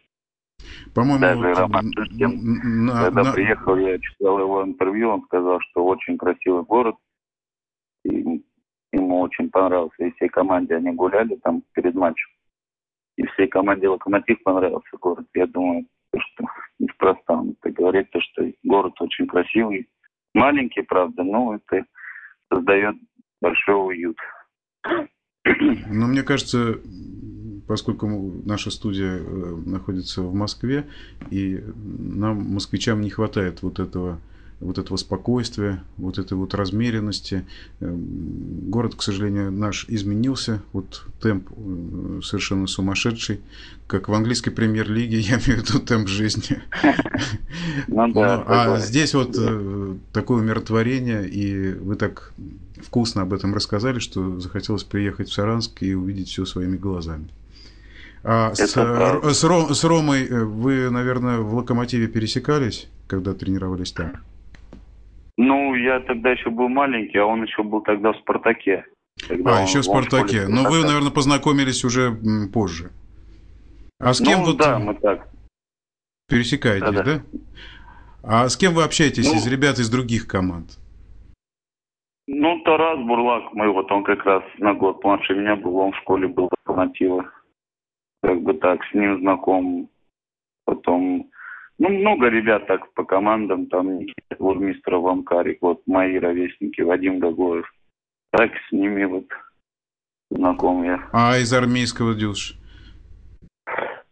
По-моему, 0.94 1.20
Даже 1.20 1.48
вот, 1.48 1.58
Роман 1.58 1.90
на, 1.96 3.04
когда 3.04 3.22
на... 3.24 3.32
приехал, 3.32 3.76
я 3.76 3.98
читал 3.98 4.38
его 4.38 4.62
интервью, 4.62 5.10
он 5.10 5.22
сказал, 5.24 5.60
что 5.60 5.84
очень 5.84 6.16
красивый 6.16 6.62
город, 6.62 6.96
и 8.04 8.42
ему 8.92 9.20
очень 9.20 9.50
понравился. 9.50 10.04
И 10.04 10.12
всей 10.12 10.28
команде 10.28 10.76
они 10.76 10.92
гуляли 10.92 11.36
там 11.36 11.62
перед 11.72 11.94
матчем. 11.94 12.28
И 13.16 13.26
всей 13.28 13.46
команде 13.46 13.88
«Локомотив» 13.88 14.42
понравился 14.42 14.96
город. 14.98 15.26
Я 15.34 15.46
думаю, 15.46 15.86
что 16.16 16.44
неспроста 16.78 17.34
он 17.34 17.56
это 17.60 17.70
говорит, 17.70 18.10
то, 18.10 18.20
что 18.20 18.50
город 18.62 18.94
очень 19.00 19.26
красивый. 19.26 19.88
Маленький, 20.34 20.82
правда, 20.82 21.22
но 21.22 21.56
это 21.56 21.84
создает 22.52 22.96
большой 23.40 23.86
уют. 23.86 24.16
Но 25.88 26.06
мне 26.06 26.22
кажется, 26.22 26.78
поскольку 27.66 28.06
наша 28.44 28.70
студия 28.70 29.18
э, 29.18 29.56
находится 29.66 30.22
в 30.22 30.34
Москве, 30.34 30.86
и 31.30 31.62
нам, 31.74 32.54
москвичам, 32.54 33.00
не 33.00 33.10
хватает 33.10 33.62
вот 33.62 33.78
этого 33.78 34.20
вот 34.62 34.78
этого 34.78 34.96
спокойствия, 34.96 35.82
вот 35.96 36.18
этой 36.18 36.34
вот 36.34 36.54
размеренности. 36.54 37.44
Эм, 37.80 38.70
город, 38.70 38.94
к 38.94 39.02
сожалению, 39.02 39.50
наш 39.50 39.86
изменился. 39.88 40.62
Вот 40.72 41.04
темп 41.20 41.48
э, 41.50 42.20
совершенно 42.22 42.66
сумасшедший. 42.66 43.40
Как 43.86 44.08
в 44.08 44.14
английской 44.14 44.50
премьер-лиге, 44.50 45.18
я 45.20 45.34
имею 45.34 45.62
в 45.62 45.68
виду 45.68 45.78
темп 45.80 46.08
жизни. 46.08 46.62
Ну, 47.86 48.12
а 48.16 48.78
здесь 48.78 49.14
вот 49.14 49.36
э, 49.38 49.96
такое 50.12 50.38
умиротворение, 50.38 51.28
и 51.28 51.72
вы 51.74 51.96
так 51.96 52.32
вкусно 52.80 53.22
об 53.22 53.32
этом 53.32 53.54
рассказали, 53.54 53.98
что 53.98 54.40
захотелось 54.40 54.84
приехать 54.84 55.28
в 55.28 55.32
Саранск 55.32 55.82
и 55.82 55.94
увидеть 55.94 56.28
все 56.28 56.44
своими 56.44 56.76
глазами. 56.76 57.28
А 58.24 58.54
с, 58.54 58.60
с, 58.60 59.44
Ром, 59.44 59.74
с 59.74 59.84
Ромой 59.84 60.26
э, 60.26 60.44
вы, 60.44 60.90
наверное, 60.90 61.38
в 61.38 61.54
Локомотиве 61.54 62.06
пересекались, 62.06 62.88
когда 63.06 63.34
тренировались 63.34 63.92
там? 63.92 64.12
Ну, 65.38 65.74
я 65.74 66.00
тогда 66.00 66.30
еще 66.30 66.50
был 66.50 66.68
маленький, 66.68 67.18
а 67.18 67.26
он 67.26 67.42
еще 67.42 67.62
был 67.62 67.80
тогда 67.80 68.12
в 68.12 68.16
«Спартаке». 68.18 68.84
Когда 69.28 69.58
а, 69.58 69.62
еще 69.62 69.80
в 69.80 69.84
«Спартаке». 69.84 70.46
Но 70.48 70.64
вы, 70.64 70.82
наверное, 70.82 71.10
познакомились 71.10 71.84
уже 71.84 72.16
позже. 72.52 72.90
А 73.98 74.12
с 74.12 74.20
кем 74.20 74.40
ну, 74.40 74.46
вот... 74.46 74.56
да, 74.58 74.78
мы 74.78 74.94
так. 74.94 75.28
Пересекаетесь, 76.28 76.94
да, 76.94 77.02
да? 77.02 77.22
А 78.22 78.48
с 78.48 78.56
кем 78.56 78.74
вы 78.74 78.84
общаетесь 78.84 79.30
ну, 79.30 79.36
из 79.36 79.46
ребят 79.46 79.78
из 79.78 79.90
других 79.90 80.26
команд? 80.26 80.78
Ну, 82.26 82.60
Тарас 82.64 82.98
Бурлак, 83.00 83.52
мой 83.52 83.68
вот 83.68 83.90
он 83.90 84.04
как 84.04 84.24
раз 84.24 84.42
на 84.58 84.74
год 84.74 85.02
младше 85.02 85.34
меня 85.34 85.56
был, 85.56 85.76
он 85.76 85.92
в 85.92 85.96
школе 85.98 86.28
был 86.28 86.48
локомотива. 86.50 87.30
Как 88.22 88.40
бы 88.42 88.54
так, 88.54 88.80
с 88.84 88.94
ним 88.94 89.20
знаком. 89.20 89.88
Потом, 90.64 91.30
ну, 91.78 91.88
много 91.88 92.28
ребят 92.28 92.66
так 92.66 92.92
по 92.94 93.04
командам, 93.04 93.66
там 93.66 93.98
Никита 93.98 94.36
Бурмистров, 94.38 95.06
Амкарик, 95.06 95.58
вот 95.60 95.82
мои 95.86 96.18
ровесники, 96.18 96.80
Вадим 96.80 97.18
Гагоев. 97.18 97.70
Так 98.30 98.50
с 98.68 98.72
ними 98.72 99.04
вот 99.04 99.26
знаком 100.30 100.84
я. 100.84 101.08
А 101.12 101.36
из 101.38 101.52
армейского 101.52 102.14
дюш? 102.14 102.54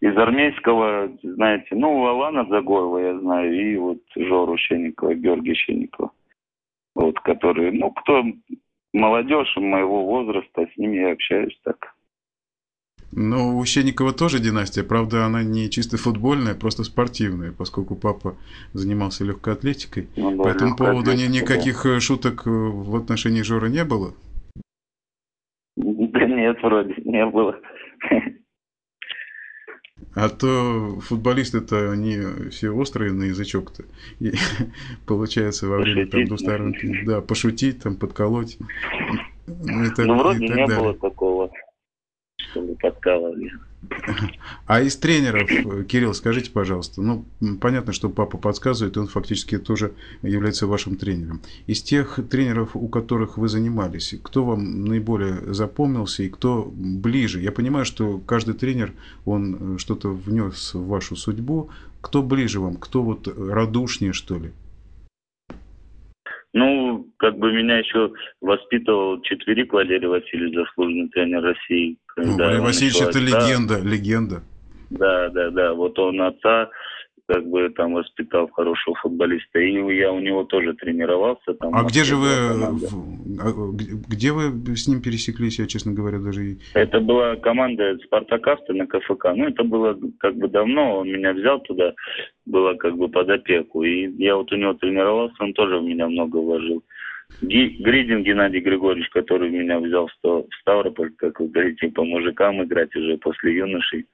Из 0.00 0.17
армейского, 0.17 1.11
знаете, 1.23 1.69
ну, 1.73 2.07
Алана 2.07 2.47
Загоева 2.47 2.99
я 2.99 3.19
знаю, 3.19 3.52
и 3.55 3.76
вот 3.76 3.99
Жору 4.17 4.57
Щенникова, 4.57 5.14
Георгия 5.14 5.55
Щенникова 5.55 6.11
вот, 6.95 7.19
которые, 7.21 7.73
ну, 7.73 7.90
кто 7.93 8.25
молодежь 8.93 9.57
моего 9.57 10.05
возраста, 10.05 10.67
с 10.67 10.76
ними 10.76 10.99
я 10.99 11.12
общаюсь 11.12 11.59
так. 11.62 11.95
Ну, 13.12 13.59
у 13.59 13.64
Щенникова 13.64 14.12
тоже 14.12 14.38
династия, 14.38 14.85
правда, 14.85 15.26
она 15.26 15.43
не 15.43 15.69
чисто 15.69 15.97
футбольная, 15.97 16.55
просто 16.55 16.85
спортивная, 16.85 17.50
поскольку 17.50 17.97
папа 17.97 18.37
занимался 18.73 19.25
легкой 19.25 19.55
атлетикой. 19.55 20.09
Ну, 20.17 20.37
да, 20.37 20.45
По 20.45 20.49
этому 20.49 20.76
поводу 20.76 21.12
ни, 21.12 21.25
никаких 21.25 21.83
да. 21.83 21.97
Э, 21.97 22.00
шуток 22.00 22.47
э, 22.47 22.50
в 22.50 22.95
отношении 22.95 23.43
Жора 23.43 23.67
не 23.67 23.85
было? 23.85 24.14
Да 25.76 26.25
нет, 26.26 26.59
вроде 26.62 26.95
не 27.05 27.26
было. 27.26 27.59
А 30.14 30.29
то 30.29 30.99
футболисты-то 31.00 31.93
они 31.93 32.50
все 32.50 32.71
острые 32.71 33.12
на 33.12 33.25
язычок-то. 33.25 33.85
И 34.19 34.33
получается 35.07 35.69
во 35.69 35.79
время 35.79 36.07
там 36.07 36.25
двусторонки, 36.25 37.05
да, 37.05 37.21
пошутить, 37.21 37.83
там, 37.83 37.97
подколоть. 37.97 38.59
Ну, 39.47 39.85
и 39.85 39.90
так, 39.95 40.07
ну 40.07 40.17
вроде 40.17 40.45
и 40.45 40.49
так 40.49 40.57
не 40.57 40.67
далее. 40.67 40.79
было 40.79 40.95
такого, 40.95 41.50
чтобы 42.50 42.75
подкалывали. 42.76 43.52
А 44.66 44.83
из 44.83 44.97
тренеров, 44.97 45.49
Кирилл, 45.87 46.12
скажите, 46.12 46.50
пожалуйста, 46.50 47.00
ну, 47.00 47.25
понятно, 47.61 47.92
что 47.92 48.11
папа 48.11 48.37
подсказывает, 48.37 48.97
он 48.99 49.07
фактически 49.07 49.59
тоже 49.59 49.95
является 50.23 50.66
вашим 50.66 50.97
тренером. 50.97 51.40
Из 51.66 51.83
тех 51.83 52.21
тренеров, 52.30 52.76
у 52.76 52.88
которых 52.88 53.38
вы 53.38 53.49
занимались, 53.49 54.14
кто 54.23 54.45
вам 54.45 54.85
наиболее 54.85 55.54
запомнился 55.54 56.23
и 56.23 56.28
кто 56.28 56.71
ближе? 56.73 57.40
Я 57.40 57.52
понимаю, 57.52 57.87
что 57.87 58.19
каждый 58.19 58.54
тренер, 58.54 58.92
он 59.25 59.78
что-то 59.78 60.11
внес 60.11 60.75
в 60.75 60.87
вашу 60.87 61.16
судьбу. 61.16 61.71
Кто 62.02 62.23
ближе 62.23 62.61
вам? 62.61 62.76
Кто 62.76 63.02
вот 63.02 63.28
радушнее, 63.28 64.12
что 64.12 64.38
ли? 64.38 64.50
Ну, 66.52 67.07
как 67.16 67.38
бы 67.38 67.52
меня 67.52 67.78
еще 67.78 68.12
воспитывал 68.40 69.21
четверик 69.23 69.73
Валерий 69.73 70.09
Васильевич, 70.09 70.54
заслуженный 70.57 71.09
тренер 71.09 71.42
России. 71.42 71.97
Ну, 72.24 72.36
Валерий 72.36 72.60
Васильевич 72.60 73.00
это 73.00 73.18
легенда, 73.18 73.80
легенда. 73.80 74.42
Да, 74.90 75.28
да, 75.30 75.50
да. 75.50 75.74
Вот 75.74 75.98
он 75.98 76.20
отца 76.22 76.68
как 77.30 77.46
бы 77.46 77.70
там 77.70 77.94
воспитал 77.94 78.48
хорошего 78.48 78.96
футболиста. 78.96 79.60
И 79.60 79.72
я 79.96 80.12
у 80.12 80.18
него 80.18 80.44
тоже 80.44 80.74
тренировался. 80.74 81.54
Там, 81.54 81.74
а 81.74 81.84
где 81.84 82.02
же 82.02 82.16
вы, 82.16 82.28
а, 82.28 83.52
где 84.08 84.32
вы 84.32 84.76
с 84.76 84.88
ним 84.88 85.00
пересеклись, 85.00 85.60
я, 85.60 85.66
честно 85.66 85.92
говоря, 85.92 86.18
даже... 86.18 86.56
Это 86.74 86.98
была 86.98 87.36
команда 87.36 87.96
Спартакавта 88.04 88.72
на 88.72 88.86
КФК. 88.86 89.26
Ну, 89.36 89.46
это 89.46 89.62
было 89.62 89.96
как 90.18 90.36
бы 90.36 90.48
давно, 90.48 90.98
он 90.98 91.08
меня 91.08 91.32
взял 91.32 91.60
туда, 91.60 91.94
было 92.46 92.74
как 92.74 92.96
бы 92.96 93.08
под 93.08 93.30
опеку. 93.30 93.84
И 93.84 94.10
я 94.22 94.34
вот 94.34 94.52
у 94.52 94.56
него 94.56 94.74
тренировался, 94.74 95.36
он 95.38 95.52
тоже 95.52 95.78
в 95.78 95.84
меня 95.84 96.08
много 96.08 96.36
вложил. 96.38 96.82
Гридин 97.42 98.22
Геннадий 98.22 98.60
Григорьевич, 98.60 99.08
который 99.10 99.50
меня 99.50 99.78
взял 99.78 100.08
в 100.08 100.46
Ставрополь, 100.60 101.12
как 101.16 101.40
вы 101.40 101.49
говорите, 101.49 101.88
по 101.88 102.04
мужикам 102.04 102.62
играть 102.62 102.94
уже 102.94 103.16
после 103.18 103.56
юношей 103.56 104.06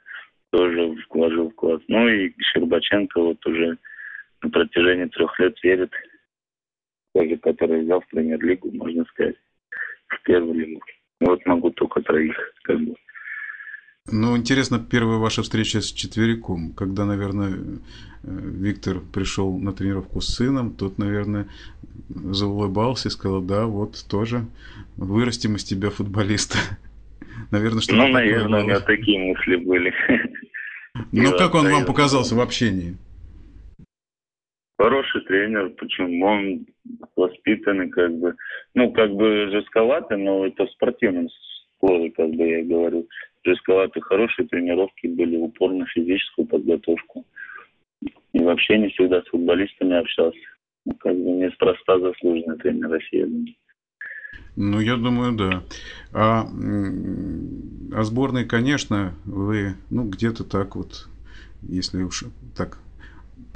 тоже 0.50 0.94
вложил 1.11 1.50
вклад. 1.50 1.82
Ну 1.88 2.08
и 2.08 2.32
Щербаченко 2.40 3.20
вот 3.20 3.44
уже 3.46 3.76
на 4.42 4.50
протяжении 4.50 5.06
трех 5.06 5.38
лет 5.40 5.56
верит, 5.62 5.92
тоже 7.14 7.37
который 7.37 7.82
взял 7.82 8.00
в 8.00 8.08
премьер-лигу, 8.08 8.70
можно 8.73 9.04
сказать, 9.06 9.37
в 10.08 10.23
первую 10.23 10.54
лигу. 10.54 10.80
Вот 11.20 11.44
могу 11.46 11.70
только 11.70 12.00
троих, 12.02 12.37
как 12.62 12.78
бы. 12.80 12.94
Ну, 14.10 14.36
интересно, 14.36 14.78
первая 14.78 15.18
ваша 15.18 15.42
встреча 15.42 15.80
с 15.80 15.92
четвериком, 15.92 16.72
когда, 16.72 17.04
наверное, 17.04 17.50
э, 17.50 17.56
Виктор 18.22 19.00
пришел 19.00 19.58
на 19.58 19.72
тренировку 19.72 20.20
с 20.20 20.28
сыном, 20.28 20.70
тот, 20.76 20.98
наверное, 20.98 21.48
заулыбался 22.08 23.08
и 23.08 23.10
сказал, 23.10 23.42
да, 23.42 23.66
вот 23.66 24.04
тоже 24.08 24.46
вырастим 24.96 25.56
из 25.56 25.64
тебя 25.64 25.90
футболиста. 25.90 26.58
Наверное, 27.50 27.80
что 27.80 27.96
Ну, 27.96 28.06
наверное, 28.06 28.62
у 28.62 28.64
меня 28.64 28.80
такие 28.80 29.18
мысли 29.18 29.56
были. 29.56 29.92
Ну, 31.12 31.36
как 31.36 31.54
он 31.54 31.68
вам 31.68 31.84
показался 31.84 32.34
в 32.34 32.40
общении? 32.40 32.96
Хороший 34.78 35.20
тренер, 35.26 35.68
почему 35.70 36.25
он 36.25 36.66
воспитанный, 37.14 37.90
как 37.90 38.14
бы, 38.18 38.34
ну, 38.75 38.90
как 38.92 39.10
бы 39.12 39.50
жестковатый, 39.50 40.16
но 40.16 40.46
это 40.46 40.64
в 40.64 40.70
спортивном 40.70 41.28
слове, 41.80 42.10
как 42.12 42.30
бы 42.30 42.46
я 42.46 42.64
говорю. 42.64 43.06
Жестковатый, 43.47 44.03
хорошие 44.03 44.49
тренировки 44.49 45.07
были, 45.07 45.37
упор 45.37 45.73
на 45.73 45.87
физическую 45.87 46.49
подготовку. 46.49 47.25
И 48.33 48.41
вообще 48.41 48.76
не 48.76 48.88
всегда 48.88 49.23
с 49.23 49.29
футболистами 49.29 49.97
общался. 49.97 50.38
Ну, 50.85 50.95
как 50.95 51.15
бы 51.15 51.31
неспроста 51.31 52.00
заслуженный 52.00 52.59
тренер 52.59 52.91
России. 52.91 53.57
Ну, 54.57 54.81
я 54.81 54.97
думаю, 54.97 55.37
да. 55.37 55.62
А 56.12 56.43
о 56.43 58.03
сборной, 58.03 58.47
конечно, 58.47 59.15
вы, 59.25 59.75
ну, 59.91 60.09
где-то 60.09 60.43
так 60.43 60.75
вот, 60.75 61.09
если 61.62 62.03
уж 62.03 62.25
так 62.57 62.79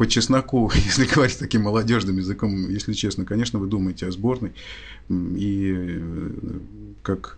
по 0.00 0.06
чесноку, 0.06 0.72
если 0.74 1.04
говорить 1.04 1.38
таким 1.38 1.64
молодежным 1.64 2.16
языком, 2.16 2.70
если 2.70 2.94
честно, 2.94 3.26
конечно, 3.26 3.58
вы 3.58 3.66
думаете 3.66 4.06
о 4.06 4.10
сборной 4.10 4.52
и 5.10 5.74
э, 5.76 6.30
как 7.02 7.36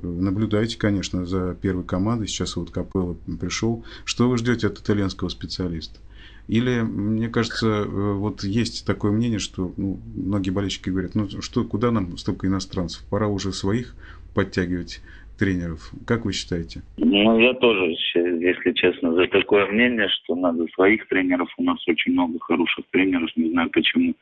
наблюдаете, 0.00 0.78
конечно, 0.78 1.26
за 1.26 1.56
первой 1.60 1.82
командой. 1.82 2.28
Сейчас 2.28 2.54
вот 2.54 2.70
Капелло 2.70 3.16
пришел. 3.40 3.84
Что 4.04 4.30
вы 4.30 4.38
ждете 4.38 4.68
от 4.68 4.78
итальянского 4.78 5.28
специалиста? 5.28 5.98
Или, 6.46 6.82
мне 6.82 7.28
кажется, 7.28 7.66
э, 7.66 8.12
вот 8.12 8.44
есть 8.44 8.86
такое 8.86 9.10
мнение, 9.10 9.40
что 9.40 9.74
ну, 9.76 9.98
многие 10.14 10.50
болельщики 10.50 10.90
говорят, 10.90 11.16
ну 11.16 11.28
что, 11.42 11.64
куда 11.64 11.90
нам 11.90 12.16
столько 12.16 12.46
иностранцев? 12.46 13.02
Пора 13.10 13.26
уже 13.26 13.52
своих 13.52 13.92
подтягивать 14.34 15.00
тренеров. 15.38 15.92
Как 16.06 16.24
вы 16.24 16.32
считаете? 16.32 16.82
Ну, 16.96 17.38
я 17.38 17.54
тоже, 17.54 17.94
если 18.14 18.72
честно, 18.72 19.12
за 19.14 19.26
такое 19.28 19.66
мнение, 19.66 20.08
что 20.08 20.34
надо 20.34 20.66
своих 20.74 21.06
тренеров. 21.08 21.48
У 21.56 21.62
нас 21.62 21.86
очень 21.88 22.12
много 22.12 22.38
хороших 22.40 22.84
тренеров. 22.90 23.30
Не 23.36 23.50
знаю, 23.50 23.70
почему 23.70 24.14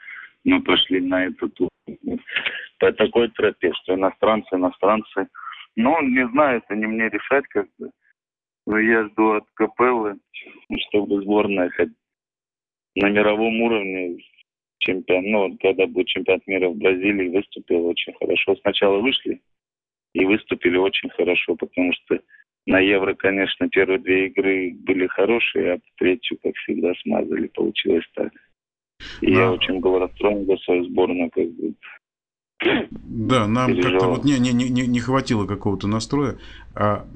мы 0.44 0.62
пошли 0.62 1.00
на 1.00 1.26
эту 1.26 1.50
по 2.78 2.92
такой 2.92 3.28
тропе, 3.28 3.72
что 3.82 3.94
иностранцы, 3.94 4.54
иностранцы. 4.54 5.28
Ну, 5.76 6.02
не 6.02 6.28
знаю, 6.28 6.58
это 6.58 6.74
не 6.74 6.86
мне 6.86 7.08
решать 7.08 7.46
как 7.48 7.66
бы. 7.78 7.90
Но 8.66 8.78
я 8.78 9.08
жду 9.08 9.32
от 9.32 9.44
Капеллы, 9.54 10.18
чтобы 10.88 11.22
сборная 11.22 11.70
хоть 11.70 11.90
на 12.94 13.08
мировом 13.08 13.60
уровне 13.62 14.18
чемпион, 14.78 15.30
ну, 15.30 15.56
когда 15.60 15.86
будет 15.86 16.08
чемпионат 16.08 16.46
мира 16.46 16.68
в 16.68 16.76
Бразилии, 16.76 17.28
выступил 17.28 17.86
очень 17.86 18.12
хорошо. 18.14 18.56
Сначала 18.56 18.98
вышли 18.98 19.40
и 20.14 20.24
выступили 20.24 20.76
очень 20.76 21.10
хорошо, 21.10 21.56
потому 21.56 21.92
что 21.92 22.20
на 22.66 22.78
Евро, 22.78 23.14
конечно, 23.14 23.68
первые 23.68 23.98
две 23.98 24.26
игры 24.26 24.74
были 24.74 25.06
хорошие, 25.08 25.74
а 25.74 25.80
третью, 25.96 26.38
как 26.42 26.54
всегда, 26.56 26.92
смазали. 27.02 27.48
Получилось 27.48 28.04
так. 28.14 28.32
И 29.20 29.34
да. 29.34 29.40
я 29.40 29.52
очень 29.52 29.80
был 29.80 29.98
расстроен 29.98 30.46
за 30.46 30.56
свою 30.58 30.84
сборную, 30.84 31.30
как 31.30 31.48
бы. 31.48 31.74
Да, 32.90 33.46
нам 33.46 33.80
как-то 33.80 34.06
вот 34.06 34.24
не, 34.24 34.38
не, 34.38 34.52
не, 34.52 34.86
не 34.86 35.00
хватило 35.00 35.46
какого-то 35.46 35.86
настроя. 35.86 36.36
А 36.74 37.06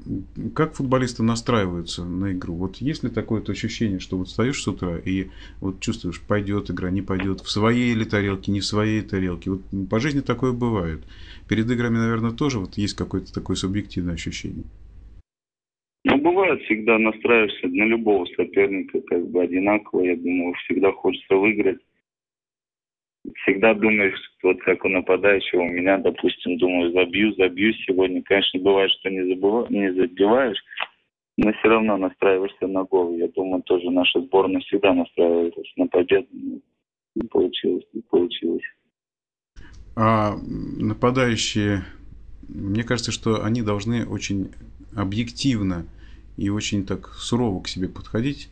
как 0.53 0.75
футболисты 0.75 1.23
настраиваются 1.23 2.05
на 2.05 2.33
игру? 2.33 2.53
Вот 2.53 2.77
есть 2.77 3.03
ли 3.03 3.09
такое 3.09 3.41
-то 3.41 3.51
ощущение, 3.51 3.99
что 3.99 4.17
вот 4.17 4.27
встаешь 4.27 4.61
с 4.61 4.67
утра 4.67 4.97
и 4.97 5.27
вот 5.59 5.79
чувствуешь, 5.79 6.21
пойдет 6.21 6.69
игра, 6.69 6.91
не 6.91 7.01
пойдет, 7.01 7.41
в 7.41 7.49
своей 7.49 7.91
или 7.93 8.03
тарелке, 8.03 8.51
не 8.51 8.59
в 8.59 8.65
своей 8.65 9.01
тарелке. 9.01 9.51
Вот 9.51 9.61
по 9.89 9.99
жизни 9.99 10.21
такое 10.21 10.51
бывает. 10.51 10.99
Перед 11.49 11.69
играми, 11.71 11.97
наверное, 11.97 12.31
тоже 12.31 12.59
вот 12.59 12.77
есть 12.77 12.95
какое-то 12.95 13.33
такое 13.33 13.55
субъективное 13.55 14.13
ощущение. 14.13 14.65
Ну, 16.03 16.17
бывает, 16.19 16.61
всегда 16.61 16.97
настраиваешься 16.99 17.67
на 17.67 17.83
любого 17.83 18.25
соперника, 18.35 19.01
как 19.01 19.27
бы 19.29 19.41
одинаково. 19.41 20.03
Я 20.03 20.15
думаю, 20.15 20.53
всегда 20.65 20.91
хочется 20.91 21.35
выиграть 21.35 21.79
всегда 23.35 23.73
думаешь, 23.73 24.19
вот 24.43 24.61
как 24.61 24.83
у 24.85 24.89
нападающего, 24.89 25.61
у 25.61 25.69
меня, 25.69 25.97
допустим, 25.97 26.57
думаю, 26.57 26.91
забью, 26.93 27.33
забью 27.35 27.73
сегодня. 27.85 28.21
Конечно, 28.23 28.59
бывает, 28.59 28.91
что 28.91 29.09
не, 29.09 29.33
забыва, 29.33 29.67
не 29.69 29.93
забиваешь, 29.93 30.57
но 31.37 31.51
все 31.53 31.67
равно 31.67 31.97
настраиваешься 31.97 32.67
на 32.67 32.83
гол. 32.83 33.15
Я 33.15 33.27
думаю, 33.29 33.63
тоже 33.63 33.89
наша 33.91 34.21
сборная 34.21 34.61
всегда 34.61 34.93
настраивается 34.93 35.61
на 35.75 35.87
победу. 35.87 36.27
Не 37.15 37.27
получилось, 37.27 37.85
не 37.93 38.01
получилось. 38.01 38.63
А 39.95 40.35
нападающие, 40.77 41.83
мне 42.47 42.83
кажется, 42.83 43.11
что 43.11 43.43
они 43.43 43.61
должны 43.61 44.05
очень 44.05 44.51
объективно 44.95 45.85
и 46.37 46.49
очень 46.49 46.85
так 46.85 47.07
сурово 47.07 47.63
к 47.63 47.67
себе 47.67 47.87
подходить. 47.87 48.49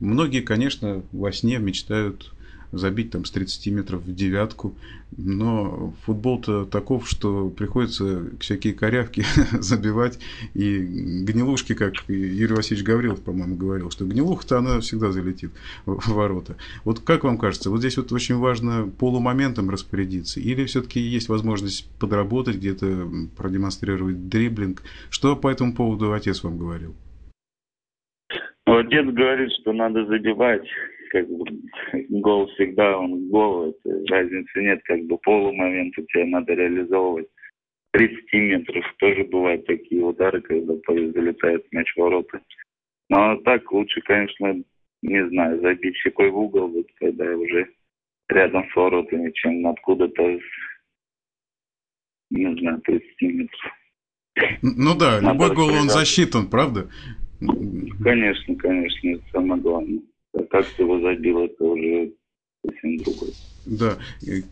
Многие, 0.00 0.40
конечно, 0.40 1.02
во 1.12 1.32
сне 1.32 1.58
мечтают 1.58 2.33
забить 2.78 3.10
там 3.10 3.24
с 3.24 3.30
30 3.30 3.66
метров 3.68 4.02
в 4.02 4.14
девятку. 4.14 4.74
Но 5.16 5.94
футбол-то 6.04 6.64
таков, 6.64 7.08
что 7.08 7.48
приходится 7.50 8.24
всякие 8.40 8.74
корявки 8.74 9.24
забивать. 9.52 10.18
И 10.54 10.78
гнилушки, 10.78 11.74
как 11.74 11.94
Юрий 12.08 12.54
Васильевич 12.54 12.86
Гаврилов, 12.86 13.22
по-моему, 13.22 13.56
говорил, 13.56 13.90
что 13.90 14.04
гнилуха-то 14.04 14.58
она 14.58 14.80
всегда 14.80 15.12
залетит 15.12 15.52
в 15.86 16.08
ворота. 16.12 16.56
Вот 16.84 17.00
как 17.00 17.24
вам 17.24 17.38
кажется, 17.38 17.70
вот 17.70 17.78
здесь 17.78 17.96
вот 17.96 18.12
очень 18.12 18.36
важно 18.36 18.90
полумоментом 18.98 19.70
распорядиться? 19.70 20.40
Или 20.40 20.64
все-таки 20.64 21.00
есть 21.00 21.28
возможность 21.28 21.88
подработать, 21.98 22.56
где-то 22.56 23.08
продемонстрировать 23.36 24.28
дриблинг? 24.28 24.82
Что 25.10 25.36
по 25.36 25.48
этому 25.48 25.74
поводу 25.74 26.12
отец 26.12 26.42
вам 26.42 26.58
говорил? 26.58 26.94
Отец 28.66 29.06
говорит, 29.06 29.52
что 29.60 29.72
надо 29.72 30.06
забивать 30.06 30.66
как 31.14 31.28
бы 31.28 31.44
гол 32.08 32.48
всегда 32.48 32.98
он 32.98 33.28
гол, 33.28 33.70
это 33.70 34.04
разницы 34.08 34.60
нет, 34.60 34.80
как 34.82 35.00
бы 35.04 35.16
полумомент 35.18 35.96
у 35.96 36.02
тебя 36.02 36.26
надо 36.26 36.54
реализовывать. 36.54 37.28
30 37.92 38.32
метров 38.32 38.84
тоже 38.98 39.22
бывают 39.22 39.64
такие 39.66 40.02
удары, 40.02 40.42
когда 40.42 40.74
залетает 40.74 41.64
мяч 41.70 41.92
в 41.94 42.00
ворота. 42.00 42.40
Но 43.08 43.36
так 43.42 43.70
лучше, 43.70 44.00
конечно, 44.00 44.60
не 45.02 45.28
знаю, 45.28 45.60
забить 45.60 45.96
щекой 45.98 46.30
в 46.30 46.36
угол, 46.36 46.66
вот, 46.66 46.86
когда 46.98 47.24
уже 47.36 47.68
рядом 48.28 48.68
с 48.68 48.74
воротами, 48.74 49.30
чем 49.34 49.64
откуда-то, 49.68 50.40
не 52.30 52.58
знаю, 52.58 52.80
30 52.80 53.22
метров. 53.22 53.72
Ну 54.62 54.98
да, 54.98 55.20
Надо 55.20 55.34
любой 55.34 55.54
гол, 55.54 55.68
он 55.68 55.88
засчитан, 55.88 56.50
правда? 56.50 56.90
Конечно, 58.02 58.56
конечно, 58.56 59.08
это 59.10 59.22
самое 59.30 59.62
главное. 59.62 60.00
Как 60.50 60.66
ты 60.66 60.82
его 60.82 61.00
забил, 61.00 61.40
это 61.40 61.64
уже 61.64 62.12
совсем 62.64 62.96
другое. 62.98 63.32
Да, 63.66 63.96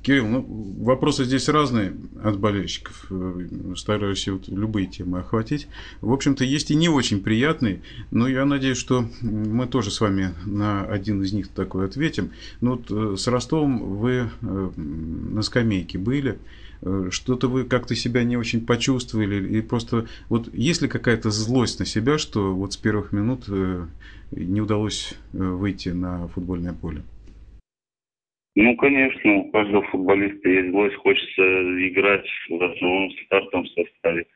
Кирилл, 0.02 0.26
ну, 0.26 0.46
вопросы 0.80 1.24
здесь 1.24 1.48
разные 1.48 1.92
от 2.22 2.38
болельщиков. 2.38 3.06
Э, 3.10 3.74
стараюсь 3.76 4.26
вот 4.28 4.48
любые 4.48 4.86
темы 4.86 5.18
охватить. 5.18 5.68
В 6.00 6.12
общем-то, 6.12 6.44
есть 6.44 6.70
и 6.70 6.74
не 6.74 6.88
очень 6.88 7.22
приятные, 7.22 7.82
но 8.10 8.26
я 8.26 8.46
надеюсь, 8.46 8.78
что 8.78 9.04
мы 9.20 9.66
тоже 9.66 9.90
с 9.90 10.00
вами 10.00 10.30
на 10.46 10.84
один 10.84 11.22
из 11.22 11.34
них 11.34 11.48
такой 11.48 11.86
ответим. 11.86 12.30
Ну, 12.62 12.76
вот 12.76 12.90
э, 12.90 13.16
с 13.18 13.26
Ростовом 13.26 13.96
вы 13.98 14.30
э, 14.40 14.70
на 14.76 15.42
скамейке 15.42 15.98
были. 15.98 16.38
что-то 17.10 17.48
вы 17.48 17.64
как-то 17.64 17.94
себя 17.94 18.24
не 18.24 18.36
очень 18.36 18.66
почувствовали, 18.66 19.58
и 19.58 19.60
просто 19.60 20.06
вот 20.28 20.52
есть 20.54 20.82
ли 20.82 20.88
какая-то 20.88 21.30
злость 21.30 21.78
на 21.78 21.86
себя, 21.86 22.18
что 22.18 22.52
вот 22.54 22.72
с 22.72 22.76
первых 22.76 23.12
минут 23.12 23.44
не 24.32 24.60
удалось 24.60 25.18
выйти 25.32 25.90
на 25.90 26.28
футбольное 26.28 26.72
поле? 26.72 27.02
Ну, 28.54 28.76
конечно, 28.76 29.34
у 29.36 29.50
каждого 29.50 29.82
футболиста 29.84 30.48
есть 30.48 30.70
злость, 30.70 30.96
хочется 30.96 31.42
играть 31.88 32.26
в 32.50 32.62
основном 32.62 33.10
стартовом 33.24 33.66
составе. 33.68 34.26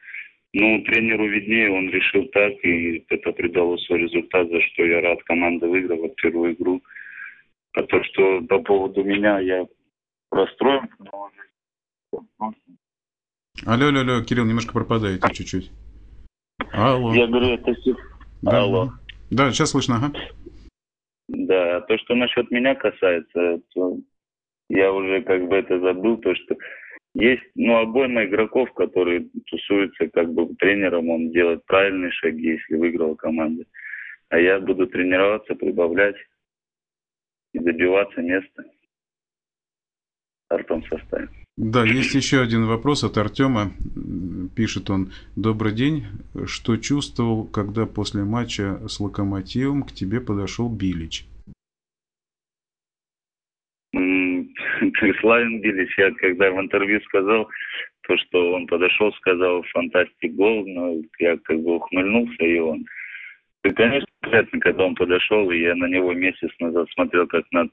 Ну, 0.55 0.83
тренеру 0.85 1.29
виднее, 1.29 1.71
он 1.71 1.91
решил 1.91 2.25
так, 2.29 2.53
и 2.65 3.05
это 3.09 3.33
придало 3.33 3.77
свой 3.77 4.01
результат, 4.01 4.49
за 4.49 4.61
что 4.63 4.87
я 4.87 5.03
рад. 5.03 5.23
Команда 5.25 5.69
выиграла 5.69 6.09
первую 6.17 6.55
игру. 6.55 6.83
А 7.75 7.83
то, 7.83 8.03
что 8.05 8.41
по 8.43 8.59
поводу 8.61 9.05
меня, 9.05 9.39
я 9.41 9.67
расстроен. 10.31 10.89
Алло, 13.67 13.87
алло, 13.89 14.01
алло, 14.01 14.25
Кирилл, 14.25 14.47
немножко 14.47 14.73
пропадаете 14.73 15.29
чуть-чуть. 15.35 15.71
Алло. 16.73 17.15
Я 17.15 17.27
говорю, 17.27 17.49
это 17.49 17.75
все... 17.75 17.95
Да. 18.41 18.63
Алло. 18.63 18.93
Да, 19.31 19.51
сейчас 19.51 19.71
слышно, 19.71 19.97
ага. 19.97 20.13
Да, 21.29 21.81
то, 21.83 21.99
что 21.99 22.15
насчет 22.15 22.51
меня 22.51 22.75
касается, 22.75 23.61
то 23.75 23.99
я 24.69 24.93
уже 24.93 25.23
как 25.23 25.49
бы 25.49 25.57
это 25.57 25.81
забыл, 25.81 26.19
то, 26.19 26.35
что 26.35 26.57
есть, 27.15 27.43
ну, 27.55 27.79
обойма 27.79 28.25
игроков, 28.25 28.73
которые 28.75 29.29
тусуются 29.47 30.09
как 30.09 30.33
бы 30.33 30.55
тренером, 30.57 31.09
он 31.09 31.31
делает 31.31 31.65
правильные 31.65 32.11
шаги, 32.13 32.53
если 32.53 32.77
выиграла 32.77 33.15
команда. 33.15 33.65
А 34.29 34.39
я 34.39 34.61
буду 34.61 34.87
тренироваться, 34.87 35.55
прибавлять 35.55 36.17
и 37.53 37.59
добиваться 37.59 38.21
места 38.21 38.65
в 38.65 40.45
стартовом 40.45 40.85
составе. 40.85 41.29
Да, 41.57 41.85
есть 41.85 42.15
еще 42.15 42.43
один 42.43 42.67
вопрос 42.67 43.03
от 43.03 43.17
Артема. 43.17 43.73
Пишет 44.55 44.91
он, 44.91 45.13
добрый 45.37 45.73
день. 45.73 46.05
Что 46.45 46.77
чувствовал, 46.77 47.47
когда 47.47 47.87
после 47.87 48.25
матча 48.25 48.87
с 48.87 49.01
Локомотивом 49.01 49.83
к 49.83 49.93
тебе 49.93 50.21
подошел 50.21 50.69
Билич? 50.69 51.25
Славин 55.21 55.63
Билич, 55.63 55.97
я 55.97 56.13
когда 56.13 56.51
в 56.51 56.61
интервью 56.61 57.01
сказал, 57.07 57.49
то, 58.07 58.17
что 58.19 58.53
он 58.53 58.67
подошел, 58.67 59.11
сказал 59.15 59.63
фантастик 59.73 60.35
гол, 60.35 60.67
но 60.67 61.01
я 61.19 61.39
как 61.39 61.59
бы 61.61 61.77
ухмыльнулся, 61.77 62.45
и 62.45 62.59
он... 62.59 62.85
И, 63.65 63.71
конечно, 63.71 64.07
приятно, 64.21 64.61
когда 64.61 64.85
он 64.85 64.95
подошел, 64.95 65.51
и 65.51 65.59
я 65.59 65.75
на 65.75 65.87
него 65.87 66.13
месяц 66.13 66.51
назад 66.61 66.87
смотрел, 66.93 67.27
как 67.27 67.45
на 67.51 67.69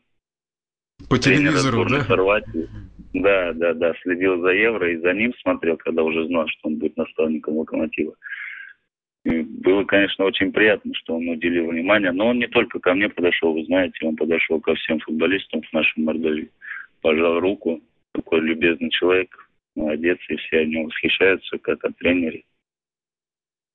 по 1.09 1.19
телевизору, 1.19 1.85
да? 1.85 1.99
Хорватии. 1.99 2.69
Да, 3.13 3.53
да, 3.53 3.73
да, 3.73 3.93
следил 4.01 4.41
за 4.41 4.49
Евро 4.49 4.91
и 4.91 4.97
за 4.97 5.13
ним 5.13 5.33
смотрел, 5.41 5.77
когда 5.77 6.03
уже 6.03 6.25
знал, 6.27 6.47
что 6.47 6.69
он 6.69 6.77
будет 6.77 6.97
наставником 6.97 7.57
Локомотива. 7.57 8.15
И 9.23 9.41
было, 9.41 9.85
конечно, 9.85 10.25
очень 10.25 10.51
приятно, 10.51 10.93
что 10.95 11.15
он 11.15 11.29
уделил 11.29 11.69
внимание, 11.69 12.11
но 12.11 12.27
он 12.27 12.39
не 12.39 12.47
только 12.47 12.79
ко 12.79 12.93
мне 12.93 13.07
подошел, 13.07 13.53
вы 13.53 13.63
знаете, 13.65 14.05
он 14.05 14.15
подошел 14.15 14.59
ко 14.59 14.75
всем 14.75 14.99
футболистам 14.99 15.61
в 15.61 15.73
нашем 15.73 16.03
Мордовии 16.03 16.49
пожал 17.03 17.39
руку. 17.39 17.81
Такой 18.13 18.41
любезный 18.41 18.89
человек, 18.89 19.29
молодец, 19.75 20.17
и 20.29 20.35
все 20.37 20.59
о 20.59 20.65
нем 20.65 20.85
восхищаются, 20.85 21.57
как 21.59 21.83
о 21.83 21.91
тренере. 21.91 22.43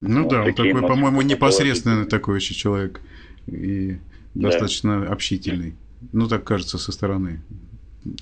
Ну 0.01 0.25
вот 0.25 0.31
да, 0.31 0.43
он 0.45 0.55
такой, 0.55 0.81
по-моему, 0.81 1.23
непосредственный 1.23 2.07
такой 2.07 2.39
еще 2.39 2.55
человек 2.55 3.01
и 3.47 3.99
да. 4.35 4.49
достаточно 4.51 5.07
общительный. 5.09 5.75
Ну, 6.13 6.29
так 6.29 6.45
кажется 6.45 6.79
со 6.79 6.93
стороны. 6.93 7.41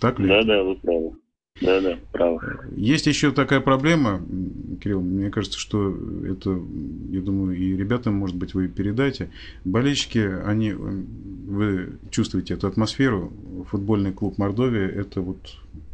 Так 0.00 0.18
ли? 0.18 0.28
Да, 0.28 0.42
да, 0.42 0.62
вы 0.62 0.76
правы. 0.76 1.12
Да, 1.60 1.80
да, 1.80 1.98
право. 2.12 2.42
Есть 2.76 3.06
еще 3.06 3.32
такая 3.32 3.60
проблема, 3.60 4.20
Кирилл, 4.82 5.00
мне 5.00 5.30
кажется, 5.30 5.58
что 5.58 5.96
это, 6.26 6.50
я 7.10 7.20
думаю, 7.22 7.56
и 7.56 7.74
ребятам, 7.74 8.14
может 8.14 8.36
быть, 8.36 8.52
вы 8.52 8.68
передайте. 8.68 9.30
Болельщики, 9.64 10.18
они, 10.18 10.72
вы 10.74 11.94
чувствуете 12.10 12.54
эту 12.54 12.66
атмосферу. 12.66 13.32
Футбольный 13.70 14.12
клуб 14.12 14.36
Мордовия– 14.36 14.86
это 14.96 15.22
вот 15.22 15.38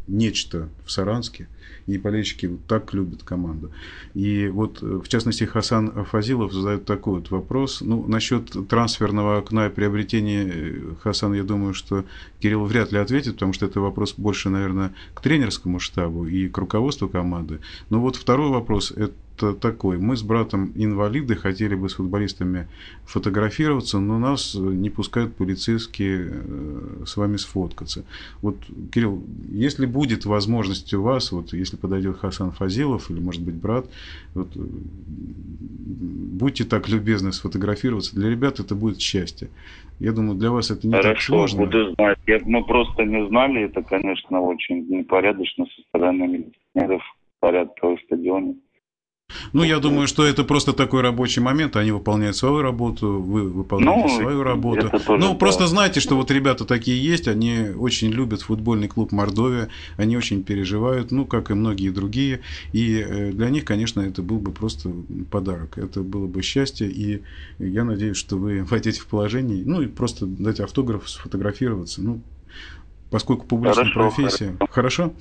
нечто 0.07 0.69
в 0.85 0.91
Саранске– 0.91 1.49
и 1.87 1.99
болельщики 1.99 2.47
вот 2.47 2.65
так 2.67 2.95
любят 2.95 3.23
команду. 3.23 3.71
И 4.15 4.49
вот, 4.49 4.83
э, 4.83 5.01
в 5.03 5.09
частности, 5.09 5.45
Хасан 5.45 6.05
Фазилов 6.05 6.53
задает 6.53 6.85
такой 6.85 7.15
вот 7.15 7.31
вопрос. 7.31 7.81
Ну, 7.81 8.07
насчет 8.07 8.51
трансферного 8.69 9.39
окна 9.39 9.67
и 9.67 9.71
приобретения 9.71 10.45
э, 10.47 10.81
Хасан, 11.03 11.35
я 11.35 11.43
думаю, 11.43 11.75
что 11.75 12.05
Кирилл 12.41 12.65
вряд 12.65 12.93
ли 12.93 12.99
ответит, 12.99 13.35
потому 13.35 13.53
что 13.53 13.67
это 13.67 13.81
вопрос 13.81 14.15
больше, 14.17 14.49
наверное, 14.49 14.95
к 15.15 15.21
тренерскому 15.21 15.81
штабу 15.81 16.27
и 16.27 16.49
к 16.49 16.57
руководству 16.59 17.09
команды. 17.09 17.61
Но 17.91 18.01
вот 18.01 18.17
второй 18.17 18.51
вопрос– 18.51 18.91
это 18.97 19.15
такой. 19.37 19.99
Мы 19.99 20.17
с 20.17 20.23
братом 20.23 20.73
инвалиды 20.75 21.35
хотели 21.35 21.75
бы 21.75 21.89
с 21.89 21.95
футболистами 21.95 22.69
фотографироваться, 23.05 23.99
но 23.99 24.19
нас 24.19 24.55
не 24.55 24.91
пускают 24.91 25.35
полицейские 25.35 26.31
э, 26.31 27.05
с 27.07 27.17
вами 27.17 27.37
сфоткаться. 27.37 28.05
Вот, 28.41 28.57
Кирилл, 28.93 29.23
если 29.49 29.87
будет 29.87 30.25
возможность 30.25 30.93
у 30.95 31.03
вас, 31.03 31.33
вот 31.33 31.53
если 31.53 31.77
подойдет 31.77 32.19
Хасан 32.19 32.53
Фазилов 32.53 33.11
или, 33.11 33.21
может 33.21 33.43
быть, 33.43 33.55
брат, 33.55 33.87
вот, 34.35 34.49
будьте 34.55 36.65
так 36.65 36.89
любезны 36.89 37.33
сфотографироваться. 37.33 38.15
Для 38.15 38.31
ребят 38.31 38.61
это 38.61 38.75
будет 38.75 39.01
счастье. 39.01 39.49
Я 40.01 40.13
думаю, 40.13 40.37
для 40.37 40.51
вас 40.51 40.71
это 40.71 40.87
не 40.87 40.93
Хорошо, 40.93 41.11
так 41.11 41.23
сложно. 41.23 41.65
буду 41.65 41.95
знать. 41.95 42.19
Я, 42.27 42.41
мы 42.45 42.65
просто 42.65 43.05
не 43.05 43.27
знали, 43.29 43.65
это, 43.65 43.83
конечно, 43.83 44.41
очень 44.41 44.87
непорядочно 44.89 45.67
со 45.67 45.83
стороны 45.83 46.27
милиционеров 46.27 47.03
порядка 47.41 47.97
в 47.97 48.01
стадионе. 48.07 48.57
Ну, 49.53 49.63
я 49.63 49.79
думаю, 49.79 50.07
что 50.07 50.25
это 50.25 50.45
просто 50.45 50.73
такой 50.73 51.03
рабочий 51.03 51.41
момент. 51.41 51.77
Они 51.77 51.93
выполняют 51.93 52.37
свою 52.37 52.63
работу, 52.63 53.21
вы 53.21 53.49
выполняете 53.49 54.09
ну, 54.09 54.21
свою 54.21 54.43
работу. 54.43 54.91
Ну, 55.09 55.33
да. 55.33 55.35
просто 55.35 55.67
знайте, 55.67 56.01
что 56.01 56.17
вот 56.17 56.31
ребята 56.31 56.65
такие 56.65 57.03
есть, 57.03 57.29
они 57.29 57.71
очень 57.77 58.11
любят 58.11 58.43
футбольный 58.43 58.89
клуб 58.89 59.13
Мордовия, 59.13 59.69
они 59.97 60.17
очень 60.17 60.43
переживают, 60.43 61.11
ну, 61.11 61.27
как 61.27 61.51
и 61.51 61.55
многие 61.55 61.91
другие. 61.91 62.41
И 62.73 63.05
э, 63.07 63.33
для 63.33 63.51
них, 63.51 63.65
конечно, 63.65 64.01
это 64.01 64.23
был 64.23 64.39
бы 64.39 64.53
просто 64.53 64.91
подарок. 65.31 65.79
Это 65.79 66.01
было 66.01 66.27
бы 66.27 66.43
счастье. 66.43 66.89
И 66.89 67.23
я 67.59 67.85
надеюсь, 67.85 68.17
что 68.17 68.37
вы 68.37 68.65
войдете 68.65 69.01
в 69.03 69.07
положение, 69.07 69.63
ну, 69.65 69.83
и 69.83 69.87
просто 69.87 70.27
дать 70.27 70.61
автограф, 70.61 71.09
сфотографироваться. 71.09 72.03
Ну, 72.03 72.21
поскольку 73.13 73.47
публичная 73.47 73.85
хорошо, 73.85 74.01
профессия. 74.01 74.57
Хорошо? 74.71 74.73
хорошо? 74.73 75.13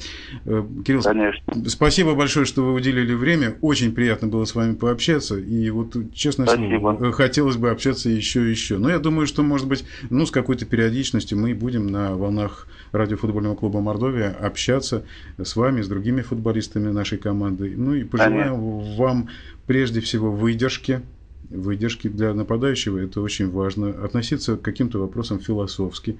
Э, 0.45 0.63
Кирилл, 0.85 1.01
Конечно. 1.03 1.69
спасибо 1.69 2.15
большое, 2.15 2.45
что 2.45 2.63
вы 2.63 2.73
уделили 2.73 3.13
время. 3.13 3.57
Очень 3.61 3.93
приятно 3.93 4.29
было 4.29 4.45
с 4.45 4.55
вами 4.55 4.75
пообщаться. 4.75 5.37
И 5.37 5.69
вот, 5.69 5.95
честно 6.13 6.47
слово, 6.47 6.97
э, 6.99 7.11
хотелось 7.11 7.57
бы 7.57 7.69
общаться 7.69 8.09
еще 8.09 8.47
и 8.47 8.49
еще. 8.49 8.77
Но 8.77 8.89
я 8.89 8.97
думаю, 8.97 9.27
что, 9.27 9.43
может 9.43 9.67
быть, 9.67 9.83
ну, 10.09 10.25
с 10.25 10.31
какой-то 10.31 10.65
периодичностью 10.65 11.37
мы 11.37 11.53
будем 11.53 11.87
на 11.87 12.15
волнах 12.15 12.65
радиофутбольного 12.93 13.55
клуба 13.55 13.81
Мордовия 13.81 14.31
общаться 14.31 15.03
с 15.37 15.55
вами, 15.57 15.81
с 15.81 15.87
другими 15.87 16.21
футболистами 16.21 16.89
нашей 16.91 17.17
команды. 17.17 17.73
Ну 17.75 17.93
и 17.93 18.05
пожелаем 18.05 18.55
Конечно. 18.55 18.95
вам 19.03 19.29
прежде 19.67 19.99
всего 19.99 20.31
выдержки, 20.31 21.01
выдержки 21.49 22.07
для 22.07 22.33
нападающего, 22.33 22.99
это 22.99 23.19
очень 23.21 23.49
важно. 23.49 23.89
Относиться 23.89 24.55
к 24.55 24.61
каким-то 24.61 24.99
вопросам 24.99 25.39
философски. 25.39 26.17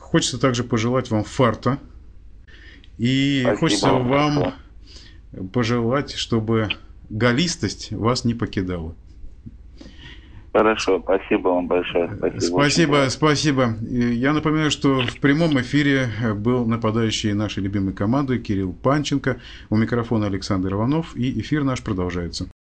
Хочется 0.00 0.40
также 0.40 0.64
пожелать 0.64 1.10
вам 1.10 1.24
фарта. 1.24 1.78
И 2.98 3.40
Спасибо 3.42 3.58
хочется 3.58 3.92
вам 3.92 4.54
пожелать, 5.52 6.12
чтобы 6.12 6.68
галистость 7.10 7.92
вас 7.92 8.24
не 8.24 8.34
покидала. 8.34 8.94
Хорошо, 10.52 11.02
спасибо 11.02 11.48
вам 11.48 11.66
большое. 11.68 12.10
Спасибо, 12.16 12.38
спасибо. 12.40 13.06
спасибо. 13.10 13.76
Я 13.82 14.32
напоминаю, 14.32 14.70
что 14.70 15.02
в 15.02 15.20
прямом 15.20 15.60
эфире 15.60 16.08
был 16.34 16.64
нападающий 16.64 17.34
нашей 17.34 17.62
любимой 17.62 17.92
команды 17.92 18.38
Кирилл 18.38 18.72
Панченко. 18.72 19.38
У 19.68 19.76
микрофона 19.76 20.26
Александр 20.26 20.72
Иванов. 20.72 21.14
И 21.14 21.40
эфир 21.40 21.62
наш 21.62 21.82
продолжается. 21.82 22.48